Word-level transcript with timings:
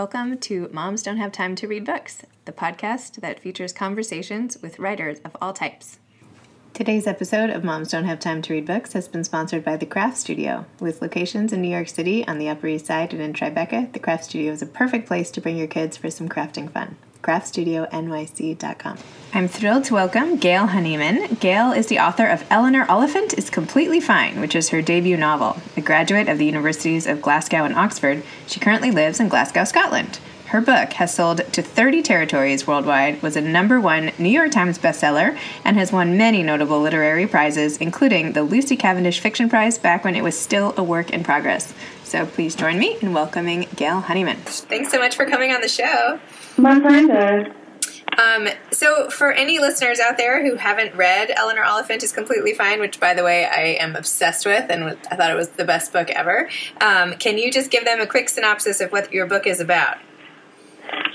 Welcome 0.00 0.38
to 0.38 0.70
Moms 0.72 1.02
Don't 1.02 1.18
Have 1.18 1.30
Time 1.30 1.54
to 1.56 1.68
Read 1.68 1.84
Books, 1.84 2.22
the 2.46 2.52
podcast 2.52 3.20
that 3.20 3.38
features 3.38 3.74
conversations 3.74 4.56
with 4.62 4.78
writers 4.78 5.18
of 5.26 5.36
all 5.42 5.52
types. 5.52 5.98
Today's 6.72 7.06
episode 7.06 7.50
of 7.50 7.64
Moms 7.64 7.90
Don't 7.90 8.06
Have 8.06 8.18
Time 8.18 8.40
to 8.40 8.54
Read 8.54 8.64
Books 8.64 8.94
has 8.94 9.08
been 9.08 9.24
sponsored 9.24 9.62
by 9.62 9.76
The 9.76 9.84
Craft 9.84 10.16
Studio. 10.16 10.64
With 10.80 11.02
locations 11.02 11.52
in 11.52 11.60
New 11.60 11.68
York 11.68 11.88
City, 11.88 12.26
on 12.26 12.38
the 12.38 12.48
Upper 12.48 12.68
East 12.68 12.86
Side, 12.86 13.12
and 13.12 13.20
in 13.20 13.34
Tribeca, 13.34 13.92
The 13.92 13.98
Craft 13.98 14.24
Studio 14.24 14.54
is 14.54 14.62
a 14.62 14.66
perfect 14.66 15.06
place 15.06 15.30
to 15.32 15.40
bring 15.42 15.58
your 15.58 15.66
kids 15.66 15.98
for 15.98 16.10
some 16.10 16.30
crafting 16.30 16.72
fun 16.72 16.96
craftstudionyc.com. 17.22 18.98
I'm 19.32 19.46
thrilled 19.46 19.84
to 19.84 19.94
welcome 19.94 20.36
Gail 20.36 20.66
Honeyman. 20.66 21.36
Gail 21.36 21.70
is 21.70 21.86
the 21.86 22.00
author 22.00 22.26
of 22.26 22.44
Eleanor 22.50 22.84
Oliphant 22.88 23.38
is 23.38 23.48
Completely 23.48 24.00
Fine, 24.00 24.40
which 24.40 24.56
is 24.56 24.70
her 24.70 24.82
debut 24.82 25.16
novel. 25.16 25.56
A 25.76 25.80
graduate 25.80 26.28
of 26.28 26.38
the 26.38 26.46
Universities 26.46 27.06
of 27.06 27.22
Glasgow 27.22 27.64
and 27.64 27.74
Oxford, 27.74 28.24
she 28.46 28.58
currently 28.58 28.90
lives 28.90 29.20
in 29.20 29.28
Glasgow, 29.28 29.64
Scotland. 29.64 30.18
Her 30.50 30.60
book 30.60 30.94
has 30.94 31.14
sold 31.14 31.38
to 31.52 31.62
30 31.62 32.02
territories 32.02 32.66
worldwide, 32.66 33.22
was 33.22 33.36
a 33.36 33.40
number 33.40 33.80
one 33.80 34.10
New 34.18 34.30
York 34.30 34.50
Times 34.50 34.80
bestseller, 34.80 35.38
and 35.64 35.76
has 35.76 35.92
won 35.92 36.16
many 36.16 36.42
notable 36.42 36.80
literary 36.80 37.28
prizes, 37.28 37.76
including 37.76 38.32
the 38.32 38.42
Lucy 38.42 38.74
Cavendish 38.74 39.20
Fiction 39.20 39.48
Prize 39.48 39.78
back 39.78 40.02
when 40.02 40.16
it 40.16 40.24
was 40.24 40.36
still 40.36 40.74
a 40.76 40.82
work 40.82 41.10
in 41.10 41.22
progress. 41.22 41.72
So 42.02 42.26
please 42.26 42.56
join 42.56 42.80
me 42.80 42.98
in 43.00 43.12
welcoming 43.12 43.68
Gail 43.76 44.00
Honeyman. 44.00 44.38
Thanks 44.38 44.90
so 44.90 44.98
much 44.98 45.14
for 45.14 45.24
coming 45.24 45.52
on 45.52 45.60
the 45.60 45.68
show. 45.68 46.18
My 46.56 46.80
pleasure. 46.80 47.54
Um, 48.18 48.48
so, 48.72 49.08
for 49.08 49.30
any 49.30 49.60
listeners 49.60 50.00
out 50.00 50.16
there 50.16 50.44
who 50.44 50.56
haven't 50.56 50.96
read 50.96 51.32
Eleanor 51.36 51.62
Oliphant 51.62 52.02
is 52.02 52.10
Completely 52.10 52.54
Fine, 52.54 52.80
which, 52.80 52.98
by 52.98 53.14
the 53.14 53.22
way, 53.22 53.44
I 53.44 53.76
am 53.80 53.94
obsessed 53.94 54.44
with 54.44 54.68
and 54.68 54.98
I 55.12 55.14
thought 55.14 55.30
it 55.30 55.36
was 55.36 55.50
the 55.50 55.64
best 55.64 55.92
book 55.92 56.10
ever, 56.10 56.50
um, 56.80 57.12
can 57.14 57.38
you 57.38 57.52
just 57.52 57.70
give 57.70 57.84
them 57.84 58.00
a 58.00 58.06
quick 58.08 58.28
synopsis 58.28 58.80
of 58.80 58.90
what 58.90 59.12
your 59.12 59.26
book 59.26 59.46
is 59.46 59.60
about? 59.60 59.98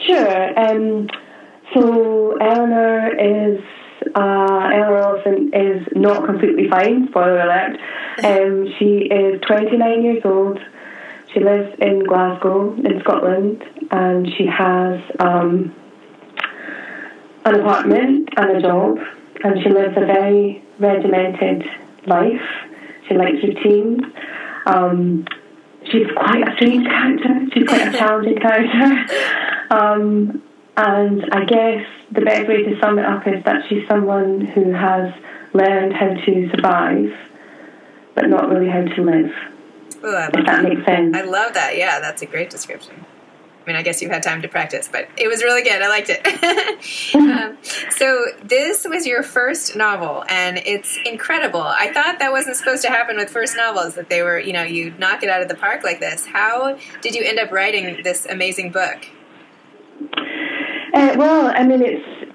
Sure. 0.05 0.59
Um, 0.59 1.07
so, 1.73 2.37
Eleanor 2.37 3.15
is 3.17 3.59
uh, 4.13 4.69
Eleanor 4.73 4.97
Oliphant 4.99 5.55
is 5.55 5.87
not 5.95 6.25
completely 6.25 6.69
fine. 6.69 7.07
Spoiler 7.09 7.41
alert. 7.41 7.79
Um, 8.23 8.73
she 8.77 9.09
is 9.11 9.41
29 9.41 10.03
years 10.03 10.21
old. 10.23 10.59
She 11.33 11.39
lives 11.39 11.75
in 11.79 12.03
Glasgow, 12.05 12.73
in 12.75 12.99
Scotland, 13.01 13.63
and 13.91 14.27
she 14.37 14.45
has 14.45 15.01
um, 15.19 15.75
an 17.45 17.55
apartment 17.55 18.29
and 18.37 18.57
a 18.57 18.61
job, 18.61 18.97
and 19.43 19.61
she 19.61 19.69
lives 19.69 19.97
a 19.97 20.05
very 20.05 20.63
regimented 20.79 21.63
life. 22.05 22.41
She 23.07 23.15
likes 23.15 23.37
routine. 23.43 23.99
Um, 24.65 25.25
she's 25.91 26.07
quite 26.15 26.47
a 26.47 26.55
strange 26.55 26.87
character. 26.87 27.47
She's 27.53 27.67
quite 27.67 27.87
a 27.87 27.91
challenging 27.97 28.37
character. 28.37 29.44
Um, 29.69 30.41
and 30.77 31.25
I 31.31 31.45
guess 31.45 31.85
the 32.11 32.21
best 32.21 32.47
way 32.47 32.63
to 32.63 32.79
sum 32.79 32.99
it 32.99 33.05
up 33.05 33.27
is 33.27 33.43
that 33.45 33.63
she's 33.69 33.87
someone 33.87 34.41
who 34.41 34.71
has 34.73 35.13
learned 35.53 35.93
how 35.93 36.13
to 36.13 36.49
survive, 36.49 37.13
but 38.13 38.27
not 38.27 38.49
really 38.49 38.69
how 38.69 38.81
to 38.81 39.01
live. 39.01 39.31
Ooh, 40.03 40.15
I 40.15 40.25
love 40.25 40.29
if 40.33 40.33
that, 40.33 40.45
that 40.45 40.63
makes 40.63 40.85
sense. 40.85 41.15
I 41.15 41.21
love 41.21 41.53
that. 41.53 41.77
Yeah, 41.77 41.99
that's 41.99 42.21
a 42.21 42.25
great 42.25 42.49
description. 42.49 43.05
I 43.65 43.67
mean, 43.67 43.77
I 43.77 43.81
guess 43.81 43.99
you've 43.99 44.11
had 44.11 44.21
time 44.21 44.43
to 44.43 44.47
practice, 44.47 44.87
but 44.91 45.07
it 45.17 45.27
was 45.27 45.41
really 45.41 45.63
good. 45.63 45.81
I 45.81 45.87
liked 45.87 46.11
it. 46.11 47.15
um, 47.15 47.57
so, 47.89 48.25
this 48.43 48.85
was 48.87 49.07
your 49.07 49.23
first 49.23 49.75
novel, 49.75 50.23
and 50.29 50.59
it's 50.59 50.99
incredible. 51.03 51.63
I 51.63 51.91
thought 51.91 52.19
that 52.19 52.31
wasn't 52.31 52.57
supposed 52.57 52.83
to 52.83 52.89
happen 52.89 53.17
with 53.17 53.31
first 53.31 53.57
novels, 53.57 53.95
that 53.95 54.09
they 54.09 54.21
were, 54.21 54.37
you 54.37 54.53
know, 54.53 54.61
you 54.61 54.93
knock 54.99 55.23
it 55.23 55.29
out 55.29 55.41
of 55.41 55.47
the 55.47 55.55
park 55.55 55.83
like 55.83 55.99
this. 55.99 56.27
How 56.27 56.77
did 57.01 57.15
you 57.15 57.23
end 57.23 57.39
up 57.39 57.51
writing 57.51 58.03
this 58.03 58.27
amazing 58.27 58.71
book? 58.71 59.07
Uh, 60.95 61.13
well, 61.17 61.51
I 61.53 61.63
mean, 61.65 61.81
it's. 61.83 62.31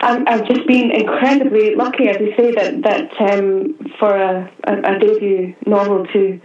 I'm, 0.00 0.26
I've 0.26 0.44
just 0.48 0.66
been 0.66 0.90
incredibly 0.90 1.76
lucky, 1.76 2.08
as 2.08 2.16
you 2.18 2.34
say, 2.36 2.52
that 2.52 2.82
that 2.82 3.32
um, 3.32 3.78
for 4.00 4.16
a, 4.16 4.50
a, 4.64 4.72
a, 4.74 4.98
debut 4.98 5.54
novel 5.64 6.04
to 6.06 6.40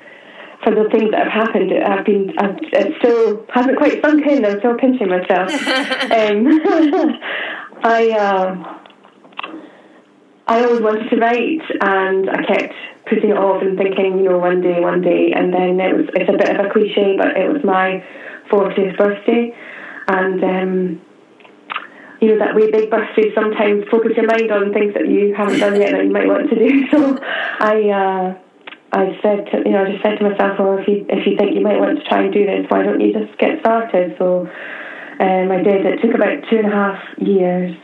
for 0.64 0.76
the 0.76 0.88
things 0.92 1.10
that 1.10 1.24
have 1.24 1.48
happened, 1.48 1.74
I've 1.74 2.06
been 2.06 2.32
I've, 2.38 2.58
it 2.62 2.94
still 3.00 3.44
hasn't 3.52 3.78
quite 3.78 4.04
sunk 4.04 4.28
in. 4.28 4.46
I'm 4.46 4.60
still 4.60 4.78
pinching 4.78 5.10
myself. 5.10 5.50
um, 6.12 6.46
I 7.84 8.12
uh, 8.12 8.78
I 10.46 10.64
always 10.64 10.82
wanted 10.82 11.10
to 11.10 11.16
write, 11.18 11.66
and 11.82 12.30
I 12.30 12.44
kept 12.44 12.74
putting 13.10 13.32
it 13.32 13.38
off 13.38 13.64
and 13.64 13.80
thinking, 13.80 14.20
you 14.20 14.30
know, 14.30 14.38
one 14.38 14.62
day, 14.62 14.80
one 14.80 15.02
day, 15.02 15.34
and 15.36 15.52
then 15.52 15.80
it 15.80 15.98
was 15.98 16.06
it's 16.14 16.30
a 16.30 16.38
bit 16.38 16.56
of 16.56 16.64
a 16.64 16.70
cliche, 16.70 17.18
but 17.18 17.36
it 17.36 17.52
was 17.52 17.64
my 17.64 18.04
40th 18.52 18.96
birthday 18.96 19.56
and 20.08 20.44
um, 20.44 21.02
you 22.22 22.30
know 22.30 22.40
that 22.40 22.56
way 22.56 22.72
big 22.72 22.90
birthdays 22.90 23.34
sometimes 23.36 23.86
focus 23.92 24.14
your 24.16 24.26
mind 24.26 24.52
on 24.52 24.74
things 24.74 24.94
that 24.94 25.08
you 25.08 25.34
haven't 25.36 25.60
done 25.60 25.80
yet 25.80 25.92
that 25.92 26.06
you 26.06 26.12
might 26.12 26.28
want 26.28 26.50
to 26.50 26.56
do. 26.56 26.88
So 26.92 27.18
I 27.60 27.90
uh, 27.90 28.38
I 28.92 29.20
said 29.22 29.46
to, 29.52 29.58
you 29.66 29.72
know 29.72 29.84
I 29.84 29.92
just 29.92 30.04
said 30.04 30.18
to 30.18 30.30
myself, 30.30 30.60
well 30.60 30.78
if 30.78 30.88
you 30.88 31.06
if 31.10 31.28
you 31.28 31.38
think 31.38 31.56
you 31.56 31.62
might 31.62 31.80
want 31.80 32.00
to 32.00 32.04
try 32.06 32.24
and 32.24 32.34
do 32.34 32.46
this, 32.46 32.66
why 32.70 32.84
don't 32.84 33.02
you 33.02 33.14
just 33.14 33.38
get 33.38 33.60
started? 33.60 34.16
So 34.18 34.50
um, 35.20 35.52
I 35.52 35.62
did. 35.62 35.86
It 35.86 36.02
took 36.02 36.16
about 36.16 36.44
two 36.50 36.58
and 36.58 36.68
a 36.68 36.76
half 36.76 37.02
years 37.20 37.76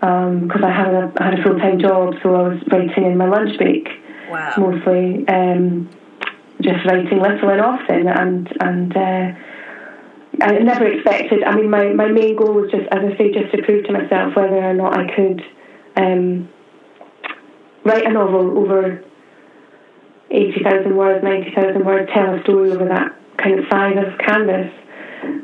because 0.00 0.62
um, 0.62 0.64
I 0.64 0.70
had 0.70 0.94
a 0.94 1.12
I 1.18 1.24
had 1.30 1.40
a 1.40 1.42
full 1.42 1.58
time 1.58 1.80
job, 1.80 2.14
so 2.22 2.34
I 2.34 2.42
was 2.48 2.62
writing 2.70 3.04
in 3.04 3.16
my 3.16 3.26
lunch 3.26 3.56
break 3.58 3.88
wow. 4.30 4.54
mostly. 4.58 5.26
Um, 5.28 5.90
just 6.60 6.84
writing 6.86 7.20
little 7.20 7.50
and 7.50 7.60
often, 7.60 8.08
and 8.08 8.48
and 8.60 8.96
uh, 8.96 9.32
I 10.40 10.58
never 10.58 10.86
expected. 10.86 11.42
I 11.42 11.56
mean, 11.56 11.70
my, 11.70 11.88
my 11.92 12.06
main 12.06 12.36
goal 12.36 12.52
was 12.52 12.70
just, 12.70 12.86
as 12.92 12.98
I 12.98 13.16
say, 13.16 13.32
just 13.32 13.52
to 13.54 13.62
prove 13.62 13.84
to 13.86 13.92
myself 13.92 14.36
whether 14.36 14.56
or 14.56 14.74
not 14.74 14.96
I 14.96 15.14
could 15.14 15.42
um, 15.96 16.48
write 17.84 18.06
a 18.06 18.10
novel 18.10 18.58
over 18.58 19.04
eighty 20.30 20.62
thousand 20.62 20.96
words, 20.96 21.24
ninety 21.24 21.52
thousand 21.54 21.84
words, 21.84 22.08
tell 22.14 22.34
a 22.34 22.42
story 22.42 22.70
over 22.70 22.84
that 22.84 23.16
kind 23.38 23.58
of 23.58 23.64
size 23.70 23.96
of 23.96 24.18
canvas, 24.18 24.72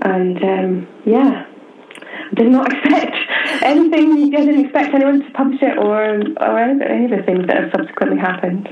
and 0.03 0.45
um, 0.45 0.89
yeah, 1.05 1.47
did 2.35 2.53
not 2.53 2.73
expect 2.73 3.17
anything. 3.63 4.35
I 4.35 4.45
didn't 4.45 4.65
expect 4.65 4.95
anyone 4.95 5.25
to 5.25 5.31
publish 5.33 5.63
it 5.63 5.77
or 5.77 6.23
or 6.41 6.59
any 6.61 7.07
of 7.07 7.11
the 7.11 7.23
things 7.27 7.47
that 7.49 7.65
have 7.65 7.71
subsequently 7.75 8.19
happened 8.19 8.69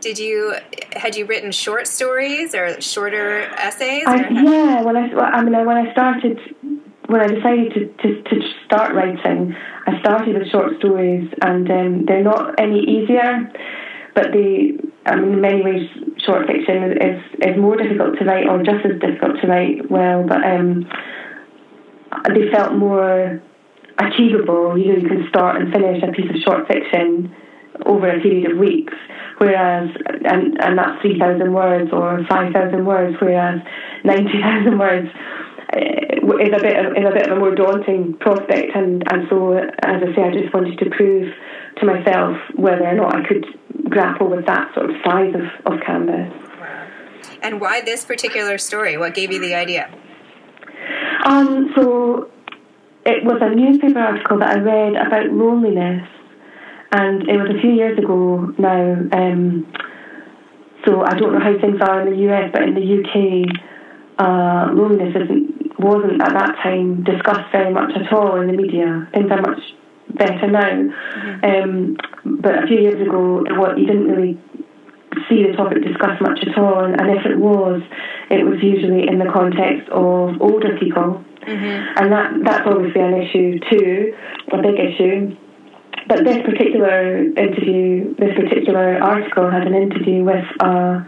did 0.00 0.18
you 0.18 0.54
had 0.92 1.16
you 1.16 1.26
written 1.26 1.52
short 1.52 1.86
stories 1.86 2.54
or 2.54 2.80
shorter 2.80 3.42
essays? 3.56 4.04
Or? 4.06 4.10
I, 4.10 4.28
yeah, 4.30 4.82
when 4.82 4.96
I 4.96 5.10
I 5.12 5.42
mean 5.42 5.66
when 5.66 5.76
I 5.76 5.92
started 5.92 6.38
when 7.06 7.22
I 7.22 7.26
decided 7.26 7.72
to, 7.72 7.86
to, 8.02 8.22
to 8.22 8.40
start 8.66 8.94
writing, 8.94 9.56
I 9.86 9.98
started 10.00 10.36
with 10.36 10.50
short 10.50 10.76
stories, 10.78 11.32
and 11.40 11.70
um, 11.70 12.04
they're 12.04 12.22
not 12.22 12.60
any 12.60 12.80
easier, 12.80 13.50
but 14.14 14.26
they 14.32 14.78
I 15.06 15.16
mean 15.16 15.34
in 15.34 15.40
many 15.40 15.62
ways 15.62 15.88
short 16.24 16.46
fiction 16.46 16.92
is 17.00 17.22
is 17.40 17.56
more 17.58 17.76
difficult 17.76 18.18
to 18.18 18.24
write 18.24 18.46
or 18.46 18.62
just 18.62 18.84
as 18.84 19.00
difficult 19.00 19.40
to 19.40 19.46
write 19.48 19.90
well, 19.90 20.24
but 20.26 20.44
um, 20.44 20.88
they 22.34 22.50
felt 22.52 22.74
more 22.74 23.42
achievable. 23.98 24.78
You 24.78 24.92
know, 24.92 24.98
you 25.02 25.08
can 25.08 25.26
start 25.28 25.60
and 25.60 25.72
finish 25.72 26.02
a 26.02 26.12
piece 26.12 26.30
of 26.30 26.36
short 26.42 26.68
fiction 26.68 27.34
over 27.86 28.08
a 28.08 28.20
period 28.20 28.52
of 28.52 28.58
weeks 28.58 28.94
whereas 29.38 29.88
and 30.24 30.60
and 30.60 30.78
that's 30.78 31.00
three 31.00 31.18
thousand 31.18 31.52
words 31.52 31.90
or 31.92 32.24
five 32.28 32.52
thousand 32.52 32.84
words, 32.84 33.16
whereas 33.20 33.60
ninety 34.04 34.40
thousand 34.42 34.78
words 34.78 35.08
uh, 35.72 36.36
is 36.38 36.52
a 36.52 36.60
bit 36.60 36.76
of, 36.76 36.92
is 36.92 37.06
a 37.06 37.14
bit 37.14 37.30
of 37.30 37.36
a 37.36 37.40
more 37.40 37.54
daunting 37.54 38.14
prospect, 38.20 38.74
and 38.74 39.02
and 39.10 39.26
so 39.30 39.54
as 39.54 40.02
I 40.02 40.14
say, 40.14 40.22
I 40.22 40.32
just 40.32 40.52
wanted 40.52 40.78
to 40.78 40.90
prove 40.90 41.32
to 41.78 41.86
myself 41.86 42.36
whether 42.54 42.84
or 42.84 42.94
not 42.94 43.14
I 43.14 43.26
could 43.26 43.46
grapple 43.88 44.28
with 44.28 44.46
that 44.46 44.74
sort 44.74 44.90
of 44.90 44.96
size 45.04 45.34
of, 45.34 45.72
of 45.72 45.80
canvas. 45.86 46.32
And 47.42 47.60
why 47.60 47.80
this 47.80 48.04
particular 48.04 48.58
story? 48.58 48.96
What 48.96 49.14
gave 49.14 49.32
you 49.32 49.40
the 49.40 49.54
idea? 49.54 49.90
Um, 51.24 51.72
so 51.76 52.30
it 53.06 53.24
was 53.24 53.38
a 53.40 53.54
newspaper 53.54 54.00
article 54.00 54.38
that 54.40 54.56
I 54.56 54.60
read 54.60 54.94
about 54.94 55.26
loneliness 55.30 56.08
and 56.92 57.28
it 57.28 57.36
was 57.36 57.50
a 57.56 57.60
few 57.60 57.72
years 57.72 57.98
ago 57.98 58.52
now. 58.58 58.96
Um, 59.12 59.66
so 60.86 61.02
I 61.04 61.14
don't 61.14 61.32
know 61.32 61.40
how 61.40 61.58
things 61.60 61.80
are 61.82 62.06
in 62.06 62.14
the 62.14 62.32
US, 62.32 62.50
but 62.52 62.62
in 62.62 62.74
the 62.74 62.80
UK, 62.80 63.44
uh, 64.18 64.72
loneliness 64.72 65.14
isn't, 65.14 65.78
wasn't 65.78 66.22
at 66.22 66.32
that 66.32 66.56
time 66.62 67.04
discussed 67.04 67.52
very 67.52 67.72
much 67.72 67.92
at 67.94 68.12
all 68.12 68.40
in 68.40 68.46
the 68.46 68.54
media. 68.54 69.08
Things 69.12 69.30
are 69.30 69.42
much 69.42 69.60
better 70.14 70.46
now. 70.46 70.62
Mm-hmm. 70.62 71.44
Um, 71.44 71.96
but 72.40 72.64
a 72.64 72.66
few 72.66 72.80
years 72.80 73.00
ago, 73.06 73.44
what 73.58 73.78
you 73.78 73.86
didn't 73.86 74.08
really 74.08 74.40
see 75.28 75.44
the 75.44 75.56
topic 75.56 75.82
discussed 75.82 76.22
much 76.22 76.38
at 76.46 76.56
all, 76.56 76.84
and, 76.84 77.00
and 77.00 77.10
if 77.10 77.26
it 77.26 77.36
was, 77.36 77.82
it 78.30 78.44
was 78.44 78.62
usually 78.62 79.08
in 79.08 79.18
the 79.18 79.30
context 79.32 79.88
of 79.90 80.40
older 80.40 80.78
people. 80.78 81.24
Mm-hmm. 81.46 81.98
And 81.98 82.12
that 82.12 82.32
that's 82.44 82.66
obviously 82.66 83.00
an 83.00 83.14
issue 83.14 83.58
too, 83.70 84.14
a 84.52 84.62
big 84.62 84.78
issue. 84.78 85.36
But 86.08 86.24
this 86.24 86.38
particular 86.44 87.18
interview, 87.18 88.14
this 88.16 88.34
particular 88.34 89.02
article 89.02 89.50
had 89.50 89.66
an 89.66 89.74
interview 89.74 90.24
with 90.24 90.44
a, 90.60 91.06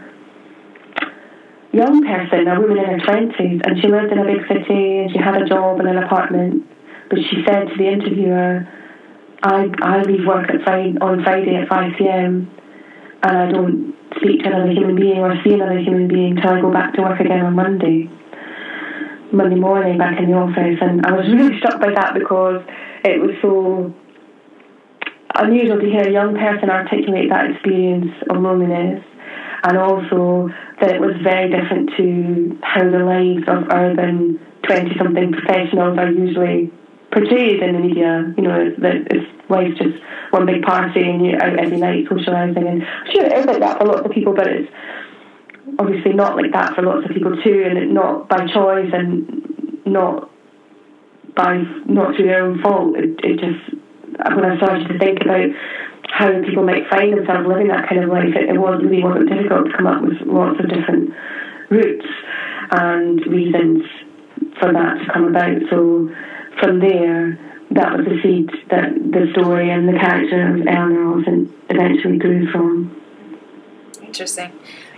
young 1.71 2.03
person, 2.03 2.47
a 2.47 2.59
woman 2.59 2.77
in 2.77 2.99
her 2.99 3.05
twenties, 3.05 3.61
and 3.63 3.81
she 3.81 3.87
lived 3.87 4.11
in 4.11 4.19
a 4.19 4.25
big 4.25 4.41
city 4.47 4.99
and 4.99 5.11
she 5.11 5.17
had 5.17 5.41
a 5.41 5.45
job 5.45 5.79
and 5.79 5.87
an 5.87 5.97
apartment. 5.97 6.67
But 7.09 7.19
she 7.29 7.43
said 7.45 7.67
to 7.69 7.77
the 7.77 7.87
interviewer, 7.87 8.67
"I 9.43 9.69
I 9.81 10.01
leave 10.03 10.25
work 10.25 10.49
at 10.49 10.61
Friday 10.63 10.97
on 10.99 11.23
Friday 11.23 11.55
at 11.55 11.67
five 11.67 11.93
pm, 11.97 12.49
and 13.23 13.37
I 13.37 13.51
don't 13.51 13.95
speak 14.17 14.43
to 14.43 14.47
another 14.47 14.71
human 14.71 14.95
being 14.95 15.19
or 15.19 15.35
see 15.43 15.53
another 15.53 15.79
human 15.79 16.07
being 16.07 16.35
till 16.35 16.51
I 16.51 16.61
go 16.61 16.71
back 16.71 16.93
to 16.95 17.01
work 17.01 17.19
again 17.19 17.45
on 17.45 17.55
Monday." 17.55 18.09
Monday 19.33 19.55
morning 19.55 19.97
back 19.97 20.19
in 20.19 20.29
the 20.29 20.35
office, 20.35 20.77
and 20.81 21.05
I 21.05 21.13
was 21.13 21.25
really 21.31 21.57
struck 21.59 21.79
by 21.79 21.91
that 21.91 22.13
because 22.13 22.61
it 23.05 23.21
was 23.21 23.31
so 23.41 23.93
unusual 25.35 25.79
to 25.79 25.85
hear 25.85 26.07
a 26.07 26.11
young 26.11 26.35
person 26.35 26.69
articulate 26.69 27.29
that 27.29 27.51
experience 27.51 28.11
of 28.29 28.41
loneliness 28.41 29.03
and 29.63 29.77
also 29.77 30.49
that 30.79 30.95
it 30.95 31.01
was 31.01 31.13
very 31.23 31.49
different 31.49 31.91
to 31.97 32.57
how 32.63 32.83
the 32.83 32.99
lives 32.99 33.43
of 33.47 33.69
urban 33.71 34.39
20 34.63 34.97
something 34.97 35.31
professionals 35.31 35.97
are 35.97 36.11
usually 36.11 36.71
portrayed 37.11 37.61
in 37.61 37.73
the 37.73 37.79
media. 37.79 38.33
You 38.37 38.43
know, 38.43 38.71
that 38.79 39.07
it's 39.11 39.27
life's 39.49 39.77
just 39.77 40.01
one 40.31 40.45
big 40.45 40.63
party 40.63 41.01
and 41.01 41.25
you're 41.25 41.43
out 41.43 41.59
every 41.59 41.77
night 41.77 42.05
socialising. 42.05 42.67
And 42.67 42.83
sure, 43.13 43.25
it 43.25 43.33
is 43.33 43.45
like 43.45 43.59
that 43.59 43.77
for 43.77 43.85
lots 43.85 44.05
of 44.05 44.11
people, 44.11 44.33
but 44.33 44.47
it's 44.47 44.71
obviously 45.77 46.13
not 46.13 46.35
like 46.35 46.51
that 46.53 46.73
for 46.73 46.81
lots 46.81 47.05
of 47.05 47.11
people 47.11 47.35
too, 47.43 47.63
and 47.65 47.93
not 47.93 48.29
by 48.29 48.47
choice 48.47 48.89
and 48.93 49.85
not 49.85 50.29
by 51.35 51.63
not 51.85 52.15
through 52.15 52.27
their 52.27 52.43
own 52.43 52.61
fault. 52.61 52.95
It, 52.97 53.19
it 53.23 53.39
just 53.39 53.77
when 54.35 54.45
I 54.45 54.57
started 54.57 54.87
to 54.87 54.99
think 54.99 55.21
about 55.21 55.49
how 56.11 56.29
people 56.43 56.63
might 56.63 56.89
find 56.89 57.17
themselves 57.17 57.47
living 57.47 57.67
that 57.69 57.87
kind 57.87 58.03
of 58.03 58.09
life, 58.09 58.35
it, 58.35 58.49
it 58.49 58.59
was 58.59 58.81
really 58.83 59.03
wasn't 59.03 59.29
difficult 59.29 59.67
to 59.67 59.77
come 59.77 59.87
up 59.87 60.01
with 60.01 60.21
lots 60.25 60.59
of 60.59 60.69
different 60.69 61.13
routes 61.69 62.07
and 62.71 63.25
reasons 63.27 63.83
for 64.59 64.73
that 64.73 64.99
to 64.99 65.13
come 65.13 65.25
about. 65.25 65.61
So 65.69 66.09
from 66.59 66.79
there, 66.79 67.39
that 67.71 67.97
was 67.97 68.05
the 68.05 68.19
seed 68.21 68.49
that 68.69 68.91
the 68.93 69.31
story 69.31 69.71
and 69.71 69.87
the 69.87 69.97
character 69.97 70.55
of 70.55 70.67
Eleanor 70.67 71.23
eventually 71.69 72.17
grew 72.17 72.51
from. 72.51 72.97
Interesting. 74.01 74.51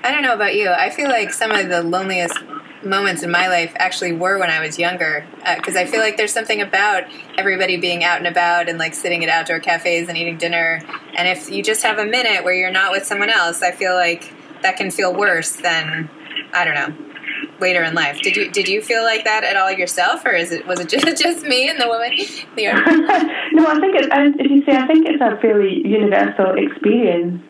I 0.04 0.12
don't 0.12 0.24
know 0.24 0.34
about 0.34 0.56
you. 0.56 0.70
I 0.70 0.90
feel 0.90 1.08
like 1.08 1.32
some 1.32 1.52
of 1.52 1.70
the 1.70 1.84
loneliest 1.84 2.38
moments 2.86 3.24
in 3.24 3.32
my 3.32 3.48
life 3.48 3.74
actually 3.76 4.14
were 4.14 4.38
when 4.38 4.50
I 4.50 4.60
was 4.60 4.78
younger 4.78 5.26
because 5.56 5.76
uh, 5.76 5.80
I 5.80 5.86
feel 5.86 6.00
like 6.00 6.18
there's 6.18 6.34
something 6.34 6.62
about 6.62 7.04
everybody 7.38 7.78
being 7.78 8.04
out 8.04 8.18
and 8.18 8.28
about 8.28 8.70
and 8.70 8.78
like 8.78 8.94
sitting 8.94 9.24
at 9.24 9.30
outdoor 9.30 9.60
cafes 9.60 10.10
and 10.10 10.18
eating 10.18 10.38
dinner. 10.38 10.82
And 11.16 11.28
if 11.28 11.50
you 11.50 11.64
just 11.64 11.84
have 11.84 11.98
a 11.98 12.06
minute 12.06 12.44
where 12.44 12.54
you're 12.54 12.72
not 12.72 12.92
with 12.92 13.06
someone 13.06 13.30
else, 13.30 13.62
I 13.62 13.72
feel 13.72 13.94
like 13.94 14.34
that 14.62 14.78
can 14.78 14.92
feel 14.92 15.14
worse 15.14 15.56
than 15.58 16.10
I 16.54 16.66
don't 16.66 16.76
know 16.76 17.14
later 17.60 17.84
in 17.84 17.94
life. 17.94 18.20
Did 18.22 18.36
you 18.36 18.52
did 18.52 18.68
you 18.68 18.82
feel 18.82 19.04
like 19.04 19.24
that 19.24 19.44
at 19.44 19.56
all 19.58 19.72
yourself, 19.72 20.26
or 20.26 20.34
is 20.34 20.52
it 20.52 20.66
was 20.68 20.80
it 20.80 20.90
just, 20.96 21.22
just 21.22 21.46
me 21.46 21.70
and 21.70 21.80
the 21.80 21.88
woman? 21.88 22.12
The 22.56 22.66
no, 23.54 23.66
I 23.66 23.80
think 23.80 23.96
it, 23.96 24.10
as 24.12 24.34
you 24.38 24.64
say, 24.66 24.78
I 24.78 24.86
think 24.86 25.08
it's 25.08 25.22
a 25.22 25.40
fairly 25.42 25.82
universal 25.86 26.54
experience. 26.56 27.42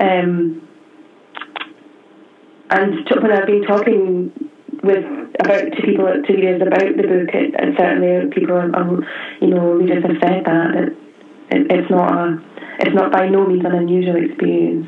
Um, 0.00 0.68
and 2.70 3.08
when 3.22 3.30
I've 3.30 3.46
been 3.46 3.62
talking 3.62 4.43
with 4.84 5.04
about 5.40 5.64
to 5.72 5.82
people 5.82 6.06
to 6.06 6.32
readers 6.32 6.62
about 6.62 6.96
the 6.96 7.02
book, 7.02 7.34
it, 7.34 7.54
and 7.58 7.74
certainly 7.76 8.30
people, 8.30 8.60
you 9.40 9.48
know, 9.48 9.74
readers 9.74 10.04
have 10.04 10.16
said 10.22 10.44
that 10.44 10.68
it, 10.76 10.88
it, 11.50 11.62
it's 11.70 11.90
not 11.90 12.12
a, 12.12 12.38
it's 12.80 12.94
not 12.94 13.12
by 13.12 13.28
no 13.28 13.46
means 13.46 13.64
an 13.64 13.74
unusual 13.74 14.16
experience. 14.16 14.86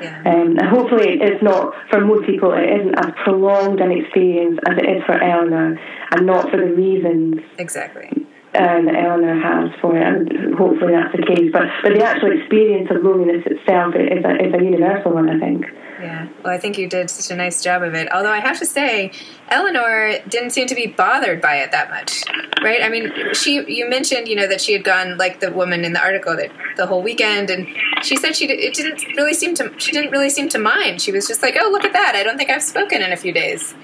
Yeah. 0.00 0.22
Um, 0.26 0.58
and 0.58 0.66
hopefully, 0.66 1.18
it's 1.20 1.42
not 1.42 1.72
for 1.90 2.00
most 2.00 2.26
people. 2.26 2.52
It 2.52 2.66
isn't 2.66 2.98
as 2.98 3.12
prolonged 3.22 3.80
an 3.80 3.92
experience 3.92 4.58
as 4.68 4.78
it 4.78 4.88
is 4.88 5.02
for 5.06 5.20
Eleanor, 5.22 5.78
and 6.10 6.26
not 6.26 6.50
for 6.50 6.56
the 6.56 6.74
reasons 6.74 7.40
exactly 7.58 8.23
um, 8.56 8.88
Eleanor 8.88 9.40
has 9.40 9.70
for 9.80 9.96
it. 9.96 10.02
And 10.02 10.54
hopefully, 10.54 10.92
that's 10.92 11.14
the 11.14 11.26
case. 11.26 11.50
But 11.52 11.66
but 11.82 11.94
the 11.94 12.04
actual 12.04 12.32
experience 12.32 12.90
of 12.90 13.02
loneliness 13.02 13.42
itself 13.46 13.94
is 13.94 14.24
a, 14.24 14.32
is 14.42 14.54
a 14.54 14.62
universal 14.62 15.12
one, 15.12 15.28
I 15.28 15.38
think. 15.38 15.66
Yeah, 16.00 16.28
well, 16.42 16.52
I 16.52 16.58
think 16.58 16.76
you 16.76 16.88
did 16.88 17.08
such 17.08 17.32
a 17.32 17.36
nice 17.36 17.62
job 17.62 17.82
of 17.82 17.94
it. 17.94 18.12
Although 18.12 18.32
I 18.32 18.40
have 18.40 18.58
to 18.58 18.66
say, 18.66 19.12
Eleanor 19.48 20.18
didn't 20.28 20.50
seem 20.50 20.66
to 20.66 20.74
be 20.74 20.86
bothered 20.86 21.40
by 21.40 21.56
it 21.56 21.72
that 21.72 21.88
much, 21.88 22.24
right? 22.62 22.82
I 22.82 22.88
mean, 22.88 23.12
she 23.32 23.64
you 23.72 23.88
mentioned 23.88 24.28
you 24.28 24.36
know 24.36 24.48
that 24.48 24.60
she 24.60 24.72
had 24.72 24.84
gone 24.84 25.16
like 25.16 25.40
the 25.40 25.52
woman 25.52 25.84
in 25.84 25.92
the 25.92 26.00
article 26.00 26.36
that 26.36 26.50
the 26.76 26.86
whole 26.86 27.02
weekend, 27.02 27.50
and 27.50 27.66
she 28.02 28.16
said 28.16 28.36
she 28.36 28.46
it 28.46 28.74
didn't 28.74 29.04
really 29.16 29.34
seem 29.34 29.54
to 29.54 29.72
she 29.78 29.92
didn't 29.92 30.10
really 30.10 30.30
seem 30.30 30.48
to 30.50 30.58
mind. 30.58 31.00
She 31.00 31.12
was 31.12 31.26
just 31.26 31.42
like, 31.42 31.56
oh, 31.60 31.70
look 31.70 31.84
at 31.84 31.92
that! 31.92 32.14
I 32.14 32.22
don't 32.22 32.36
think 32.36 32.50
I've 32.50 32.62
spoken 32.62 33.00
in 33.00 33.12
a 33.12 33.16
few 33.16 33.32
days. 33.32 33.74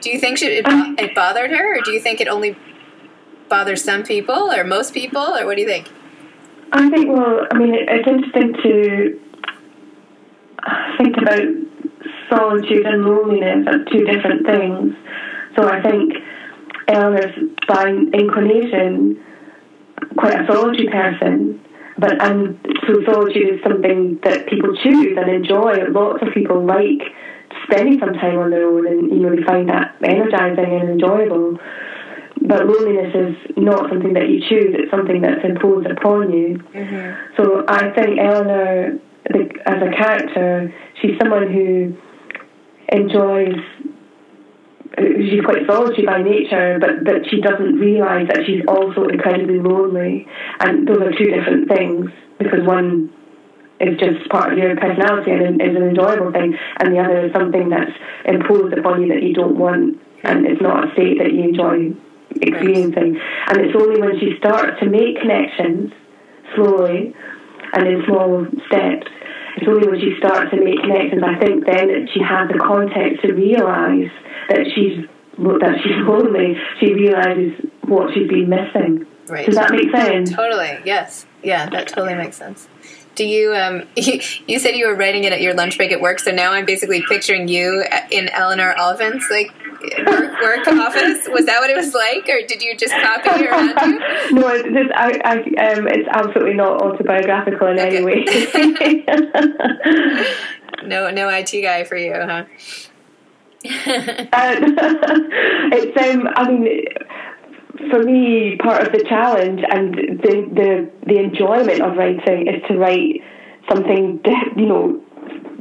Do 0.00 0.10
you 0.10 0.18
think 0.18 0.38
she, 0.38 0.46
it, 0.46 0.64
it 0.66 1.14
bothered 1.14 1.50
her, 1.50 1.78
or 1.78 1.80
do 1.82 1.90
you 1.92 2.00
think 2.00 2.20
it 2.20 2.28
only 2.28 2.56
bothers 3.48 3.82
some 3.84 4.02
people, 4.02 4.52
or 4.52 4.64
most 4.64 4.94
people, 4.94 5.22
or 5.22 5.46
what 5.46 5.56
do 5.56 5.62
you 5.62 5.68
think? 5.68 5.90
I 6.72 6.90
think 6.90 7.08
well, 7.08 7.46
I 7.50 7.58
mean, 7.58 7.74
it's 7.74 8.08
interesting 8.08 8.54
to 8.62 9.20
think 10.98 11.16
about 11.16 11.46
solitude 12.28 12.86
and 12.86 13.04
loneliness 13.04 13.66
as 13.68 13.86
two 13.92 14.04
different 14.04 14.46
things. 14.46 14.94
So 15.56 15.68
I 15.68 15.80
think 15.82 16.12
Eleanor's 16.88 17.34
by 17.66 17.88
inclination 17.88 19.22
quite 20.16 20.40
a 20.40 20.46
solitary 20.46 20.88
person, 20.88 21.60
but 21.98 22.22
and 22.22 22.58
so 22.86 23.02
solitude 23.04 23.54
is 23.54 23.60
something 23.62 24.18
that 24.22 24.46
people 24.48 24.74
choose 24.76 25.16
and 25.16 25.30
enjoy. 25.30 25.84
Lots 25.88 26.22
of 26.22 26.34
people 26.34 26.64
like 26.64 27.02
spending 27.64 27.98
some 27.98 28.12
time 28.14 28.38
on 28.38 28.50
their 28.50 28.66
own, 28.66 28.86
and 28.86 29.10
you 29.10 29.20
know 29.20 29.34
they 29.34 29.42
find 29.42 29.68
that 29.68 29.96
energizing 30.02 30.80
and 30.80 30.90
enjoyable. 30.90 31.58
But 32.46 32.66
loneliness 32.66 33.12
is 33.14 33.56
not 33.56 33.88
something 33.90 34.14
that 34.14 34.28
you 34.28 34.40
choose; 34.48 34.74
it's 34.78 34.90
something 34.90 35.20
that's 35.20 35.44
imposed 35.44 35.90
upon 35.90 36.32
you. 36.32 36.58
Mm-hmm. 36.72 37.42
So 37.42 37.64
I 37.66 37.90
think 37.90 38.20
Eleanor 38.20 39.00
the, 39.28 39.50
as 39.66 39.82
a 39.82 39.90
character, 39.90 40.74
she's 41.00 41.18
someone 41.18 41.52
who 41.52 41.96
enjoys. 42.92 43.58
She's 44.96 45.44
quite 45.44 45.66
solitary 45.66 46.06
by 46.06 46.22
nature, 46.22 46.78
but, 46.80 47.04
but 47.04 47.28
she 47.28 47.42
doesn't 47.42 47.76
realise 47.76 48.28
that 48.28 48.46
she's 48.46 48.64
also 48.66 49.08
incredibly 49.08 49.60
lonely. 49.60 50.26
And 50.60 50.88
those 50.88 51.02
are 51.02 51.12
two 51.12 51.26
different 51.26 51.68
things 51.68 52.08
because 52.38 52.64
one 52.64 53.12
is 53.78 53.98
just 53.98 54.26
part 54.30 54.52
of 54.52 54.58
your 54.58 54.74
personality 54.76 55.32
and 55.32 55.60
is 55.60 55.76
an 55.76 55.82
enjoyable 55.82 56.32
thing, 56.32 56.56
and 56.80 56.94
the 56.94 56.98
other 56.98 57.26
is 57.26 57.32
something 57.34 57.68
that's 57.68 57.92
imposed 58.24 58.72
upon 58.78 59.02
you 59.02 59.08
that 59.12 59.22
you 59.22 59.34
don't 59.34 59.58
want, 59.58 60.00
and 60.24 60.46
it's 60.46 60.62
not 60.62 60.88
a 60.88 60.92
state 60.94 61.18
that 61.18 61.32
you 61.32 61.42
enjoy 61.44 61.92
experiencing. 62.42 63.20
And 63.48 63.56
it's 63.60 63.76
only 63.76 64.00
when 64.00 64.18
she 64.18 64.36
starts 64.38 64.78
to 64.80 64.86
make 64.88 65.20
connections 65.20 65.92
slowly 66.54 67.14
and 67.72 67.86
in 67.86 68.02
small 68.06 68.46
steps. 68.66 69.06
It's 69.56 69.68
only 69.68 69.88
when 69.88 70.00
she 70.00 70.14
starts 70.18 70.50
to 70.50 70.62
make 70.62 70.80
connections, 70.80 71.22
I 71.24 71.38
think, 71.38 71.64
then 71.64 71.88
that 71.88 72.08
she 72.12 72.20
has 72.20 72.48
the 72.48 72.58
context 72.58 73.22
to 73.22 73.32
realise 73.32 74.12
that 74.48 74.66
she's 74.74 75.06
that 75.38 75.76
she's 75.82 76.00
lonely. 76.06 76.56
She 76.80 76.94
realises 76.94 77.60
what 77.82 78.12
she's 78.14 78.28
been 78.28 78.48
missing. 78.48 79.06
Right. 79.28 79.46
Does 79.46 79.56
that 79.56 79.70
make 79.70 79.90
sense? 79.90 80.32
Totally. 80.32 80.78
Yes. 80.84 81.26
Yeah, 81.42 81.68
that 81.70 81.88
totally 81.88 82.14
makes 82.14 82.36
sense. 82.36 82.68
Do 83.16 83.24
you, 83.24 83.54
um, 83.54 83.84
you, 83.96 84.20
you 84.46 84.58
said 84.58 84.76
you 84.76 84.86
were 84.86 84.94
writing 84.94 85.24
it 85.24 85.32
at 85.32 85.40
your 85.40 85.54
lunch 85.54 85.76
break 85.76 85.92
at 85.92 86.00
work, 86.00 86.20
so 86.20 86.30
now 86.30 86.52
I'm 86.52 86.64
basically 86.64 87.02
picturing 87.08 87.48
you 87.48 87.84
in 88.10 88.28
Eleanor 88.28 88.74
Oliphant's 88.78 89.28
like 89.30 89.52
work, 90.06 90.40
work 90.42 90.64
office. 90.96 91.28
Was 91.28 91.46
that 91.46 91.60
what 91.60 91.70
it 91.70 91.76
was 91.76 91.94
like, 91.94 92.28
or 92.28 92.46
did 92.46 92.62
you 92.62 92.76
just 92.76 92.92
copy 92.94 93.28
it 93.30 93.50
around 93.50 93.68
you? 93.68 93.98
No, 94.40 94.48
it's 94.48 94.68
just, 94.68 94.90
I, 94.94 95.20
I, 95.24 95.34
um, 95.72 95.86
it's 95.88 96.08
absolutely 96.10 96.54
not 96.54 96.82
autobiographical 96.82 97.68
in 97.68 97.78
okay. 97.78 97.96
any 97.96 98.04
way. 98.04 98.24
no, 100.86 101.10
no 101.10 101.28
IT 101.28 101.52
guy 101.62 101.84
for 101.84 101.96
you, 101.96 102.14
huh? 102.14 102.44
uh, 103.64 103.68
it's 105.72 105.96
um, 106.02 106.28
I 106.36 106.50
mean 106.50 106.84
for 107.90 108.02
me, 108.02 108.56
part 108.56 108.86
of 108.86 108.92
the 108.92 109.04
challenge 109.08 109.60
and 109.68 109.94
the 109.94 110.48
the 110.52 110.90
the 111.06 111.18
enjoyment 111.18 111.80
of 111.80 111.96
writing 111.96 112.46
is 112.46 112.62
to 112.68 112.76
write 112.76 113.22
something, 113.68 114.20
you 114.56 114.66
know, 114.66 115.02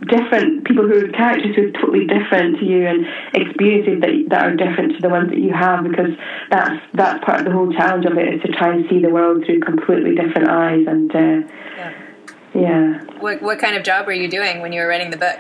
different 0.07 0.65
people 0.65 0.87
who 0.87 1.05
are 1.05 1.09
characters 1.09 1.55
who 1.55 1.67
are 1.67 1.71
totally 1.71 2.05
different 2.05 2.59
to 2.59 2.65
you 2.65 2.85
and 2.87 3.05
experiences 3.33 4.01
that 4.01 4.11
that 4.29 4.43
are 4.45 4.55
different 4.55 4.95
to 4.95 5.01
the 5.01 5.09
ones 5.09 5.29
that 5.29 5.39
you 5.39 5.53
have 5.53 5.83
because 5.83 6.11
that's 6.49 6.81
that's 6.93 7.23
part 7.23 7.39
of 7.39 7.45
the 7.45 7.51
whole 7.51 7.71
challenge 7.73 8.05
of 8.05 8.17
it 8.17 8.35
is 8.35 8.41
to 8.41 8.51
try 8.53 8.73
and 8.73 8.85
see 8.89 9.01
the 9.01 9.09
world 9.09 9.43
through 9.45 9.59
completely 9.61 10.15
different 10.15 10.49
eyes 10.49 10.85
and 10.87 11.15
uh, 11.15 11.47
yeah. 11.77 11.93
yeah. 12.53 13.03
What 13.19 13.41
what 13.41 13.59
kind 13.59 13.75
of 13.75 13.83
job 13.83 14.05
were 14.05 14.13
you 14.13 14.29
doing 14.29 14.61
when 14.61 14.73
you 14.73 14.81
were 14.81 14.87
writing 14.87 15.11
the 15.11 15.17
book? 15.17 15.39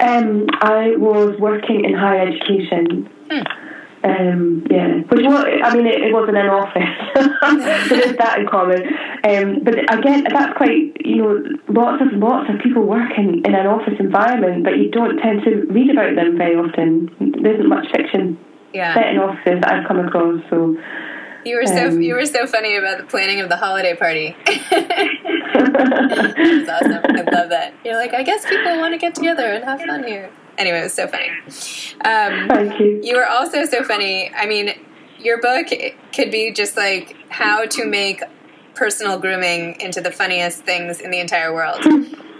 Um, 0.00 0.46
I 0.60 0.94
was 0.96 1.36
working 1.38 1.84
in 1.84 1.94
higher 1.94 2.28
education. 2.28 3.10
Hmm 3.30 3.65
Um, 4.04 4.64
yeah, 4.70 5.00
which 5.08 5.24
was, 5.24 5.46
I 5.64 5.74
mean, 5.74 5.86
it, 5.86 6.00
it 6.00 6.12
wasn't 6.12 6.36
an 6.36 6.46
office, 6.46 6.94
so 7.88 7.96
there's 7.96 8.16
that 8.18 8.38
in 8.38 8.46
common. 8.46 8.86
Um, 9.24 9.64
but 9.64 9.78
again, 9.92 10.24
that's 10.30 10.56
quite, 10.56 10.94
you 11.00 11.16
know, 11.16 11.42
lots 11.68 12.00
of 12.02 12.12
lots 12.12 12.48
of 12.50 12.60
people 12.62 12.84
work 12.84 13.10
in, 13.16 13.42
in 13.44 13.54
an 13.54 13.66
office 13.66 13.94
environment, 13.98 14.62
but 14.64 14.78
you 14.78 14.90
don't 14.90 15.16
tend 15.18 15.42
to 15.44 15.66
read 15.72 15.90
about 15.90 16.14
them 16.14 16.38
very 16.38 16.54
often. 16.54 17.10
There 17.42 17.54
isn't 17.54 17.68
much 17.68 17.90
fiction 17.90 18.38
yeah. 18.72 18.94
set 18.94 19.08
in 19.08 19.18
offices 19.18 19.60
that 19.62 19.72
I've 19.72 19.88
come 19.88 19.98
across, 20.00 20.40
so. 20.50 20.76
You 21.44 21.56
were 21.56 21.66
so 21.66 21.88
um, 21.88 22.00
you 22.02 22.14
were 22.14 22.26
so 22.26 22.46
funny 22.46 22.76
about 22.76 22.98
the 22.98 23.04
planning 23.04 23.40
of 23.40 23.48
the 23.48 23.56
holiday 23.56 23.94
party. 23.94 24.36
That's 24.46 24.62
awesome. 26.68 27.00
I 27.04 27.22
love 27.32 27.48
that. 27.50 27.72
You're 27.84 27.94
like, 27.94 28.14
I 28.14 28.24
guess 28.24 28.44
people 28.44 28.78
want 28.78 28.94
to 28.94 28.98
get 28.98 29.14
together 29.14 29.46
and 29.46 29.64
have 29.64 29.80
fun 29.80 30.02
here 30.04 30.30
anyway, 30.58 30.80
it 30.80 30.84
was 30.84 30.94
so 30.94 31.06
funny. 31.06 31.30
Um, 32.04 32.48
Thank 32.48 32.80
you. 32.80 33.00
You 33.02 33.16
were 33.16 33.26
also 33.26 33.64
so 33.64 33.82
funny. 33.82 34.30
I 34.34 34.46
mean, 34.46 34.74
your 35.18 35.40
book 35.40 35.68
could 36.14 36.30
be 36.30 36.52
just 36.52 36.76
like 36.76 37.16
how 37.28 37.66
to 37.66 37.86
make 37.86 38.22
personal 38.74 39.18
grooming 39.18 39.80
into 39.80 40.00
the 40.00 40.10
funniest 40.12 40.64
things 40.64 41.00
in 41.00 41.10
the 41.10 41.18
entire 41.18 41.52
world. 41.52 41.84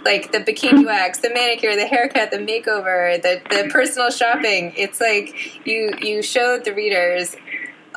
like 0.05 0.31
the 0.31 0.39
bikini 0.39 0.85
wax, 0.85 1.19
the 1.19 1.29
manicure, 1.29 1.75
the 1.75 1.87
haircut, 1.87 2.31
the 2.31 2.37
makeover, 2.37 3.21
the, 3.21 3.41
the 3.49 3.69
personal 3.69 4.09
shopping. 4.09 4.73
It's 4.77 5.01
like 5.01 5.65
you 5.65 5.93
you 6.01 6.21
showed 6.21 6.63
the 6.63 6.73
readers 6.73 7.35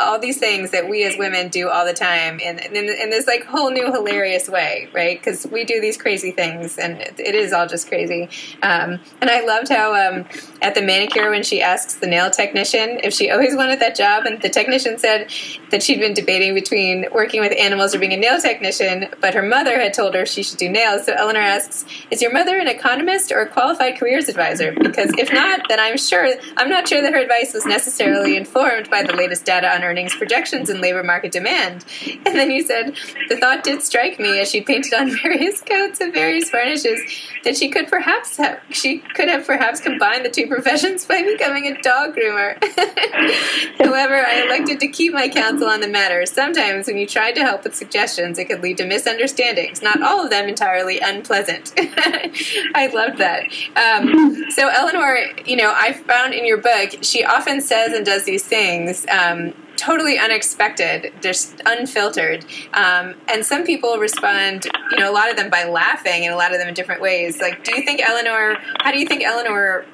all 0.00 0.18
these 0.18 0.38
things 0.38 0.70
that 0.70 0.88
we 0.88 1.04
as 1.04 1.16
women 1.18 1.48
do 1.48 1.68
all 1.68 1.84
the 1.84 1.92
time 1.92 2.40
in, 2.40 2.58
in, 2.58 2.76
in 2.76 3.10
this 3.10 3.26
like 3.26 3.44
whole 3.44 3.70
new 3.70 3.92
hilarious 3.92 4.48
way, 4.48 4.88
right? 4.92 5.18
Because 5.18 5.46
we 5.46 5.64
do 5.64 5.80
these 5.80 5.96
crazy 5.96 6.30
things 6.32 6.78
and 6.78 7.00
it 7.00 7.34
is 7.34 7.52
all 7.52 7.66
just 7.66 7.88
crazy. 7.88 8.28
Um, 8.62 9.00
and 9.20 9.30
I 9.30 9.44
loved 9.44 9.68
how 9.68 9.94
um, 9.94 10.24
at 10.62 10.74
the 10.74 10.82
manicure 10.82 11.30
when 11.30 11.42
she 11.42 11.62
asks 11.62 11.94
the 11.96 12.06
nail 12.06 12.30
technician 12.30 13.00
if 13.02 13.12
she 13.12 13.30
always 13.30 13.54
wanted 13.54 13.80
that 13.80 13.94
job, 13.94 14.26
and 14.26 14.40
the 14.42 14.48
technician 14.48 14.98
said 14.98 15.30
that 15.70 15.82
she'd 15.82 16.00
been 16.00 16.14
debating 16.14 16.54
between 16.54 17.06
working 17.12 17.40
with 17.40 17.52
animals 17.58 17.94
or 17.94 17.98
being 17.98 18.12
a 18.12 18.16
nail 18.16 18.40
technician, 18.40 19.08
but 19.20 19.34
her 19.34 19.42
mother 19.42 19.78
had 19.78 19.94
told 19.94 20.14
her 20.14 20.26
she 20.26 20.42
should 20.42 20.58
do 20.58 20.68
nails. 20.68 21.06
So 21.06 21.12
Eleanor 21.12 21.40
asks, 21.40 21.84
"Is 22.10 22.22
your 22.22 22.32
mother 22.32 22.58
an 22.58 22.68
economist 22.68 23.32
or 23.32 23.40
a 23.40 23.48
qualified 23.48 23.98
careers 23.98 24.28
advisor? 24.28 24.72
Because 24.72 25.10
if 25.18 25.32
not, 25.32 25.68
then 25.68 25.80
I'm 25.80 25.96
sure 25.96 26.28
I'm 26.56 26.68
not 26.68 26.88
sure 26.88 27.02
that 27.02 27.12
her 27.12 27.18
advice 27.18 27.54
was 27.54 27.66
necessarily 27.66 28.36
informed 28.36 28.90
by 28.90 29.02
the 29.02 29.14
latest 29.14 29.44
data 29.44 29.72
on 29.72 29.82
earnings 29.90 30.14
projections 30.14 30.70
and 30.70 30.80
labor 30.80 31.02
market 31.02 31.32
demand." 31.32 31.84
And 32.26 32.34
then 32.38 32.50
you 32.50 32.62
said, 32.62 32.96
"The 33.28 33.36
thought 33.36 33.64
did 33.64 33.82
strike 33.82 34.18
me 34.18 34.40
as 34.40 34.50
she 34.50 34.60
painted 34.60 34.94
on 34.94 35.10
various 35.22 35.60
coats 35.60 36.00
and 36.00 36.12
various 36.12 36.50
varnishes 36.50 37.00
that 37.44 37.56
she 37.56 37.68
could 37.68 37.88
perhaps 37.88 38.36
have 38.36 38.60
she 38.70 38.98
could 38.98 39.28
have 39.28 39.46
perhaps 39.46 39.80
combined 39.80 40.24
the 40.24 40.30
two 40.30 40.46
professions 40.46 41.04
by 41.04 41.22
becoming 41.22 41.66
a 41.66 41.80
dog 41.82 42.14
groomer. 42.14 42.56
However, 43.78 44.14
I 44.14 44.44
elected 44.46 44.80
to 44.80 44.88
keep 44.88 45.12
my 45.12 45.28
counsel 45.28 45.68
on 45.68 45.80
the 45.80 45.88
matter. 45.88 46.24
Sometimes, 46.26 46.86
when 46.86 46.96
you 46.96 47.06
tried 47.06 47.32
to 47.32 47.40
help 47.40 47.64
with 47.64 47.74
suggestions, 47.74 48.38
it 48.38 48.46
could 48.46 48.62
lead 48.62 48.78
to 48.78 48.86
misunderstandings, 48.86 49.82
not 49.82 50.02
all 50.02 50.24
of 50.24 50.30
them 50.30 50.48
entirely 50.48 51.00
unpleasant. 51.00 51.72
I 51.78 52.90
loved 52.92 53.18
that. 53.18 53.44
Um, 53.76 54.50
so, 54.50 54.68
Eleanor, 54.68 55.18
you 55.46 55.56
know, 55.56 55.72
I 55.74 55.92
found 55.92 56.34
in 56.34 56.46
your 56.46 56.58
book, 56.58 57.02
she 57.02 57.24
often 57.24 57.60
says 57.60 57.92
and 57.92 58.04
does 58.04 58.24
these 58.24 58.44
things. 58.44 59.06
Um, 59.08 59.54
totally 59.80 60.18
unexpected, 60.18 61.12
just 61.22 61.60
unfiltered. 61.64 62.44
Um, 62.74 63.14
and 63.28 63.44
some 63.44 63.64
people 63.64 63.96
respond, 63.96 64.66
you 64.90 64.98
know, 64.98 65.10
a 65.10 65.14
lot 65.14 65.30
of 65.30 65.36
them 65.36 65.48
by 65.48 65.64
laughing 65.64 66.24
and 66.24 66.34
a 66.34 66.36
lot 66.36 66.52
of 66.52 66.58
them 66.58 66.68
in 66.68 66.74
different 66.74 67.00
ways. 67.00 67.40
Like, 67.40 67.64
do 67.64 67.74
you 67.74 67.82
think 67.82 68.06
Eleanor, 68.06 68.56
how 68.80 68.92
do 68.92 68.98
you 68.98 69.06
think 69.06 69.24
Eleanor 69.24 69.86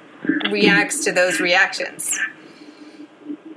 reacts 0.51 1.05
to 1.05 1.13
those 1.13 1.41
reactions? 1.41 2.19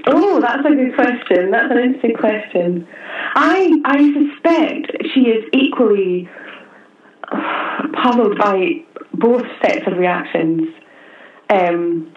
Oh, 0.07 0.39
that's 0.39 0.65
a 0.65 0.69
good 0.69 0.95
question. 0.95 1.51
That's 1.51 1.71
an 1.71 1.79
interesting 1.79 2.15
question. 2.15 2.87
I 3.35 3.81
I 3.85 4.13
suspect 4.13 4.91
she 5.13 5.21
is 5.21 5.45
equally 5.53 6.29
puzzled 7.93 8.37
by 8.37 8.85
both 9.13 9.43
sets 9.61 9.85
of 9.87 9.97
reactions. 9.97 10.69
Um, 11.49 12.13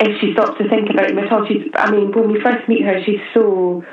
if 0.00 0.20
she 0.20 0.32
stops 0.32 0.58
to 0.58 0.68
think 0.68 0.90
about 0.90 1.08
them 1.08 1.18
at 1.18 1.32
all, 1.32 1.46
she's. 1.46 1.70
I 1.74 1.90
mean, 1.90 2.12
when 2.12 2.32
we 2.32 2.40
first 2.40 2.68
meet 2.68 2.82
her, 2.84 3.02
she's 3.04 3.20
so 3.34 3.84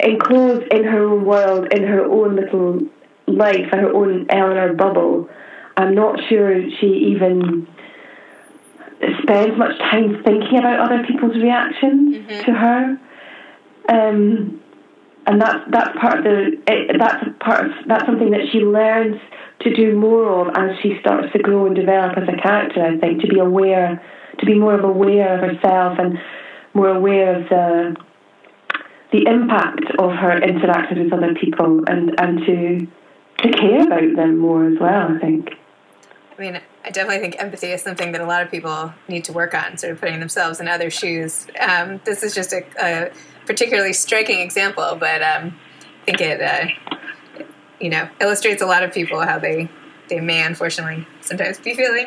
enclosed 0.00 0.66
in 0.72 0.84
her 0.84 1.04
own 1.04 1.24
world, 1.24 1.72
in 1.72 1.84
her 1.84 2.04
own 2.04 2.36
little 2.36 2.80
life, 3.26 3.66
her 3.72 3.92
own 3.92 4.26
Eleanor 4.28 4.74
bubble. 4.74 5.28
I'm 5.76 5.94
not 5.94 6.18
sure 6.28 6.62
she 6.80 6.86
even 6.86 7.68
spends 9.22 9.58
much 9.58 9.78
time 9.78 10.22
thinking 10.24 10.58
about 10.58 10.80
other 10.80 11.04
people's 11.06 11.36
reactions 11.36 12.16
mm-hmm. 12.16 12.44
to 12.44 12.52
her. 12.52 13.00
Um, 13.88 14.62
and 15.26 15.40
that's 15.40 15.64
that's 15.70 15.98
part 15.98 16.18
of 16.18 16.24
the 16.24 16.62
it, 16.66 16.96
that's 16.98 17.24
part 17.40 17.66
of, 17.66 17.72
that's 17.86 18.06
something 18.06 18.30
that 18.30 18.48
she 18.52 18.60
learns 18.60 19.20
to 19.60 19.74
do 19.74 19.96
more 19.96 20.48
of 20.48 20.56
as 20.56 20.76
she 20.82 20.98
starts 21.00 21.32
to 21.32 21.38
grow 21.40 21.66
and 21.66 21.74
develop 21.74 22.16
as 22.16 22.28
a 22.28 22.40
character. 22.40 22.84
I 22.84 22.96
think 22.98 23.20
to 23.22 23.26
be 23.26 23.38
aware, 23.38 24.02
to 24.38 24.46
be 24.46 24.54
more 24.54 24.78
aware 24.78 25.34
of 25.34 25.40
herself 25.40 25.98
and 25.98 26.18
more 26.74 26.88
aware 26.88 27.40
of 27.40 27.48
the 27.48 27.96
the 29.12 29.24
impact 29.26 29.84
of 29.98 30.10
her 30.12 30.38
interactions 30.42 31.10
with 31.10 31.12
other 31.12 31.34
people 31.34 31.84
and 31.86 32.18
and 32.18 32.38
to 32.44 32.86
to 33.38 33.50
care 33.52 33.82
about 33.82 34.16
them 34.16 34.38
more 34.38 34.66
as 34.66 34.78
well. 34.78 35.14
I 35.14 35.18
think. 35.18 35.50
I 36.38 36.42
mean, 36.42 36.60
I 36.84 36.90
definitely 36.90 37.20
think 37.20 37.40
empathy 37.40 37.68
is 37.68 37.82
something 37.82 38.12
that 38.12 38.20
a 38.20 38.26
lot 38.26 38.42
of 38.42 38.50
people 38.50 38.92
need 39.08 39.24
to 39.24 39.32
work 39.32 39.54
on, 39.54 39.78
sort 39.78 39.94
of 39.94 40.00
putting 40.00 40.20
themselves 40.20 40.60
in 40.60 40.68
other 40.68 40.90
shoes. 40.90 41.46
Um, 41.58 42.00
this 42.04 42.22
is 42.22 42.34
just 42.34 42.52
a, 42.52 42.62
a, 42.78 43.10
particularly 43.46 43.94
striking 43.94 44.40
example, 44.40 44.96
but 45.00 45.22
um, 45.22 45.58
I 46.02 46.04
think 46.04 46.20
it, 46.20 46.42
uh, 46.42 46.66
you 47.80 47.88
know, 47.88 48.06
illustrates 48.20 48.60
a 48.60 48.66
lot 48.66 48.82
of 48.82 48.92
people 48.92 49.20
how 49.22 49.38
they 49.38 49.70
they 50.08 50.20
may 50.20 50.42
unfortunately 50.42 51.06
sometimes 51.26 51.58
be 51.58 51.74
feeling. 51.74 52.06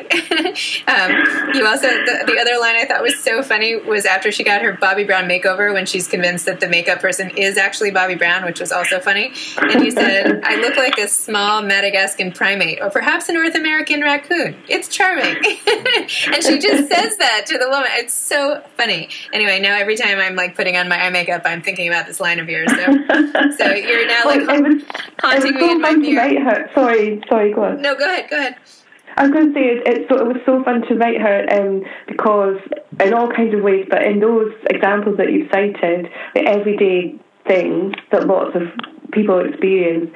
um, 0.88 1.10
you 1.54 1.66
also 1.66 1.88
the, 1.88 2.24
the, 2.26 2.38
other 2.40 2.58
line 2.60 2.76
I 2.76 2.84
thought 2.86 3.02
was 3.02 3.18
so 3.18 3.42
funny 3.42 3.76
was 3.76 4.06
after 4.06 4.32
she 4.32 4.44
got 4.44 4.62
her 4.62 4.74
Bobbi 4.74 5.06
Brown 5.06 5.28
makeover 5.28 5.72
when 5.72 5.86
she's 5.86 6.08
convinced 6.08 6.46
that 6.46 6.60
the 6.60 6.68
makeup 6.68 7.00
person 7.00 7.30
is 7.36 7.58
actually 7.58 7.90
Bobbi 7.90 8.18
Brown, 8.18 8.44
which 8.44 8.60
was 8.60 8.72
also 8.72 9.00
funny. 9.00 9.32
And 9.58 9.84
you 9.84 9.90
said, 9.90 10.40
"I 10.44 10.56
look 10.56 10.76
like 10.76 10.98
a 10.98 11.08
small 11.08 11.62
Madagascan 11.62 12.32
primate, 12.32 12.80
or 12.80 12.90
perhaps 12.90 13.28
a 13.28 13.32
North 13.32 13.54
American 13.54 14.00
raccoon. 14.00 14.56
It's 14.68 14.88
charming." 14.88 15.36
and 15.36 16.42
she 16.42 16.58
just 16.58 16.88
says 16.88 17.16
that 17.18 17.44
to 17.46 17.58
the 17.58 17.68
woman. 17.68 17.88
It's 17.94 18.14
so 18.14 18.62
funny. 18.76 19.08
Anyway, 19.32 19.60
now 19.60 19.76
every 19.76 19.96
time 19.96 20.18
I'm 20.18 20.34
like 20.34 20.56
putting 20.56 20.76
on 20.76 20.88
my 20.88 21.00
eye 21.00 21.10
makeup, 21.10 21.42
I'm 21.44 21.62
thinking 21.62 21.88
about 21.88 22.06
this 22.06 22.20
line 22.20 22.40
of 22.40 22.48
yours. 22.48 22.70
So, 22.70 22.76
so 23.58 23.74
you're 23.74 24.06
now 24.06 24.24
like 24.24 24.46
well, 24.46 24.78
haunting 25.20 25.54
me 25.54 25.70
in 25.70 25.80
my 25.80 25.94
mirror. 25.94 26.70
Sorry, 26.74 27.22
sorry, 27.28 27.52
go 27.52 27.64
on. 27.64 27.82
No, 27.82 27.94
go 27.94 28.04
ahead. 28.04 28.30
Go 28.30 28.38
ahead. 28.38 28.56
I 29.20 29.24
was 29.24 29.32
going 29.32 29.52
to 29.52 29.54
say 29.54 29.66
it, 29.66 29.86
it, 29.86 30.08
so 30.08 30.16
it 30.16 30.26
was 30.26 30.40
so 30.46 30.64
fun 30.64 30.80
to 30.88 30.94
write 30.94 31.20
her 31.20 31.44
um, 31.52 31.84
because 32.08 32.56
in 33.04 33.12
all 33.12 33.28
kinds 33.28 33.52
of 33.52 33.60
ways, 33.60 33.86
but 33.90 34.02
in 34.02 34.18
those 34.18 34.50
examples 34.70 35.18
that 35.18 35.30
you've 35.30 35.50
cited, 35.52 36.08
the 36.34 36.40
everyday 36.48 37.20
things 37.46 37.92
that 38.12 38.26
lots 38.26 38.56
of 38.56 38.62
people 39.12 39.44
experience 39.44 40.08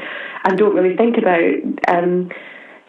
and 0.44 0.56
don't 0.56 0.74
really 0.74 0.96
think 0.96 1.18
about. 1.18 1.52
Um, 1.86 2.30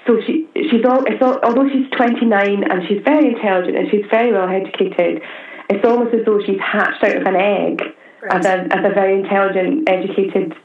so 0.08 0.22
she 0.26 0.48
she's 0.56 0.86
all, 0.88 1.04
it's 1.04 1.22
all, 1.22 1.38
although 1.44 1.68
she's 1.68 1.92
29 1.92 2.64
and 2.64 2.88
she's 2.88 3.04
very 3.04 3.36
intelligent 3.36 3.76
and 3.76 3.92
she's 3.92 4.06
very 4.10 4.32
well 4.32 4.48
educated, 4.48 5.22
it's 5.70 5.84
almost 5.84 6.16
as 6.16 6.24
though 6.26 6.40
she's 6.40 6.62
hatched 6.64 7.04
out 7.04 7.18
of 7.18 7.28
an 7.28 7.36
egg 7.36 7.82
right. 8.24 8.40
as 8.40 8.46
a 8.46 8.72
as 8.72 8.86
a 8.88 8.94
very 8.96 9.20
intelligent, 9.20 9.90
educated 9.90 10.56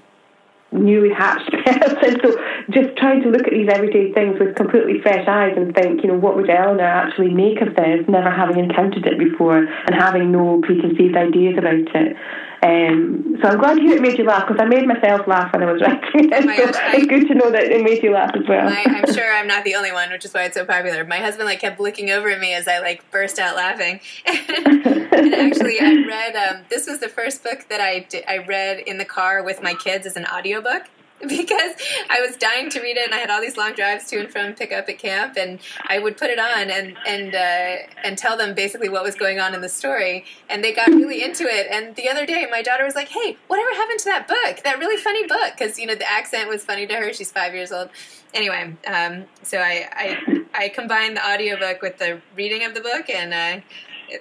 newly 0.73 1.13
hatched 1.13 1.51
person. 1.65 2.21
So 2.23 2.37
just 2.71 2.97
trying 2.97 3.23
to 3.23 3.29
look 3.31 3.47
at 3.47 3.53
these 3.53 3.69
everyday 3.69 4.13
things 4.13 4.39
with 4.39 4.57
completely 4.57 5.01
fresh 5.03 5.27
eyes 5.27 5.55
and 5.57 5.75
think, 5.75 6.03
you 6.03 6.09
know, 6.09 6.19
what 6.19 6.37
would 6.37 6.49
Eleanor 6.49 6.85
actually 6.85 7.33
make 7.33 7.61
of 7.61 7.75
this, 7.75 8.07
never 8.09 8.31
having 8.31 8.59
encountered 8.59 9.07
it 9.07 9.19
before 9.19 9.59
and 9.59 9.95
having 9.95 10.31
no 10.31 10.61
preconceived 10.63 11.17
ideas 11.17 11.57
about 11.59 11.75
it. 11.75 12.17
Um, 12.63 13.39
so 13.43 13.49
I'm 13.49 13.59
glad 13.59 13.79
you 13.79 13.95
it 13.95 14.03
made 14.03 14.19
you 14.19 14.25
laugh 14.25 14.47
because 14.47 14.61
I 14.61 14.67
made 14.67 14.87
myself 14.87 15.27
laugh 15.27 15.53
when 15.53 15.63
I 15.63 15.73
was 15.73 15.81
writing 15.87 16.31
it. 16.31 16.33
Oh 16.33 16.67
so 16.67 16.73
gosh, 16.73 16.95
it's 16.95 17.07
good 17.07 17.29
to 17.29 17.35
know 17.35 17.51
that 17.51 17.65
it 17.65 17.83
made 17.83 18.03
you 18.03 18.13
laugh 18.13 18.33
as 18.35 18.47
well. 18.47 18.69
I, 18.69 18.83
am 18.83 19.15
sure 19.15 19.33
I'm 19.33 19.47
not 19.47 19.65
the 19.65 19.75
only 19.75 19.93
one, 19.93 20.11
which 20.11 20.27
is 20.27 20.35
why 20.35 20.45
it's 20.45 20.57
so 20.57 20.67
popular. 20.67 21.05
My 21.05 21.19
husband 21.19 21.47
like 21.47 21.61
kept 21.61 21.81
looking 21.81 22.11
over 22.11 22.29
at 22.29 22.39
me 22.39 22.53
as 22.53 22.69
I 22.69 22.81
like 22.81 23.11
burst 23.11 23.39
out 23.39 23.57
laughing. 23.57 24.01
and 24.27 25.35
actually, 25.35 25.81
I 25.81 26.05
read 26.09 26.37
um, 26.37 26.63
this 26.69 26.87
was 26.87 26.99
the 27.01 27.09
first 27.09 27.43
book 27.43 27.67
that 27.71 27.81
I 27.81 28.01
did, 28.01 28.25
I 28.29 28.39
read 28.39 28.81
in 28.81 28.99
the 28.99 29.07
car 29.07 29.43
with 29.43 29.63
my 29.63 29.73
kids 29.73 30.07
as 30.07 30.17
an 30.17 30.27
audiobook. 30.27 30.83
because 31.29 31.73
I 32.09 32.21
was 32.23 32.37
dying 32.37 32.71
to 32.71 32.81
read 32.81 32.97
it, 32.97 33.05
and 33.05 33.15
I 33.15 33.19
had 33.19 33.29
all 33.29 33.43
these 33.43 33.59
long 33.59 33.75
drives 33.75 34.07
to 34.09 34.21
and 34.21 34.31
from 34.31 34.55
pick 34.55 34.73
up 34.73 34.89
at 34.89 34.99
camp, 34.99 35.37
and 35.37 35.59
I 35.87 35.99
would 35.99 36.17
put 36.17 36.31
it 36.31 36.39
on 36.39 36.71
and 36.71 36.97
and 37.07 37.35
uh, 37.35 37.87
and 38.03 38.17
tell 38.17 38.39
them 38.39 38.55
basically 38.55 38.89
what 38.89 39.03
was 39.03 39.15
going 39.15 39.39
on 39.39 39.55
in 39.55 39.61
the 39.61 39.69
story, 39.69 40.25
and 40.49 40.65
they 40.65 40.73
got 40.73 40.89
really 40.89 41.23
into 41.23 41.45
it. 41.45 41.67
And 41.71 41.95
the 41.95 42.09
other 42.09 42.25
day, 42.25 42.47
my 42.51 42.63
daughter 42.63 42.85
was 42.85 42.95
like, 42.95 43.09
"Hey, 43.09 43.37
whatever 43.49 43.69
happened 43.75 43.99
to 43.99 44.05
that 44.07 44.29
book? 44.29 44.63
That 44.65 44.79
really 44.79 44.97
funny 44.97 45.27
book?" 45.27 45.53
Because 45.59 45.79
you 45.79 45.87
know 45.87 45.95
the 45.95 46.11
accent 46.11 46.49
was 46.49 46.65
funny 46.65 46.87
to 46.87 46.95
her. 46.95 47.13
She's 47.13 47.31
five 47.31 47.55
years 47.55 47.71
old. 47.71 47.91
Anyway, 48.33 48.75
um, 48.87 49.27
so 49.43 49.59
I, 49.59 49.89
I 49.93 50.45
I 50.55 50.69
combined 50.71 51.19
the 51.19 51.27
audiobook 51.27 51.83
with 51.83 51.99
the 51.99 52.23
reading 52.35 52.65
of 52.65 52.73
the 52.73 52.81
book, 52.81 53.11
and 53.11 53.35
uh, 53.35 53.61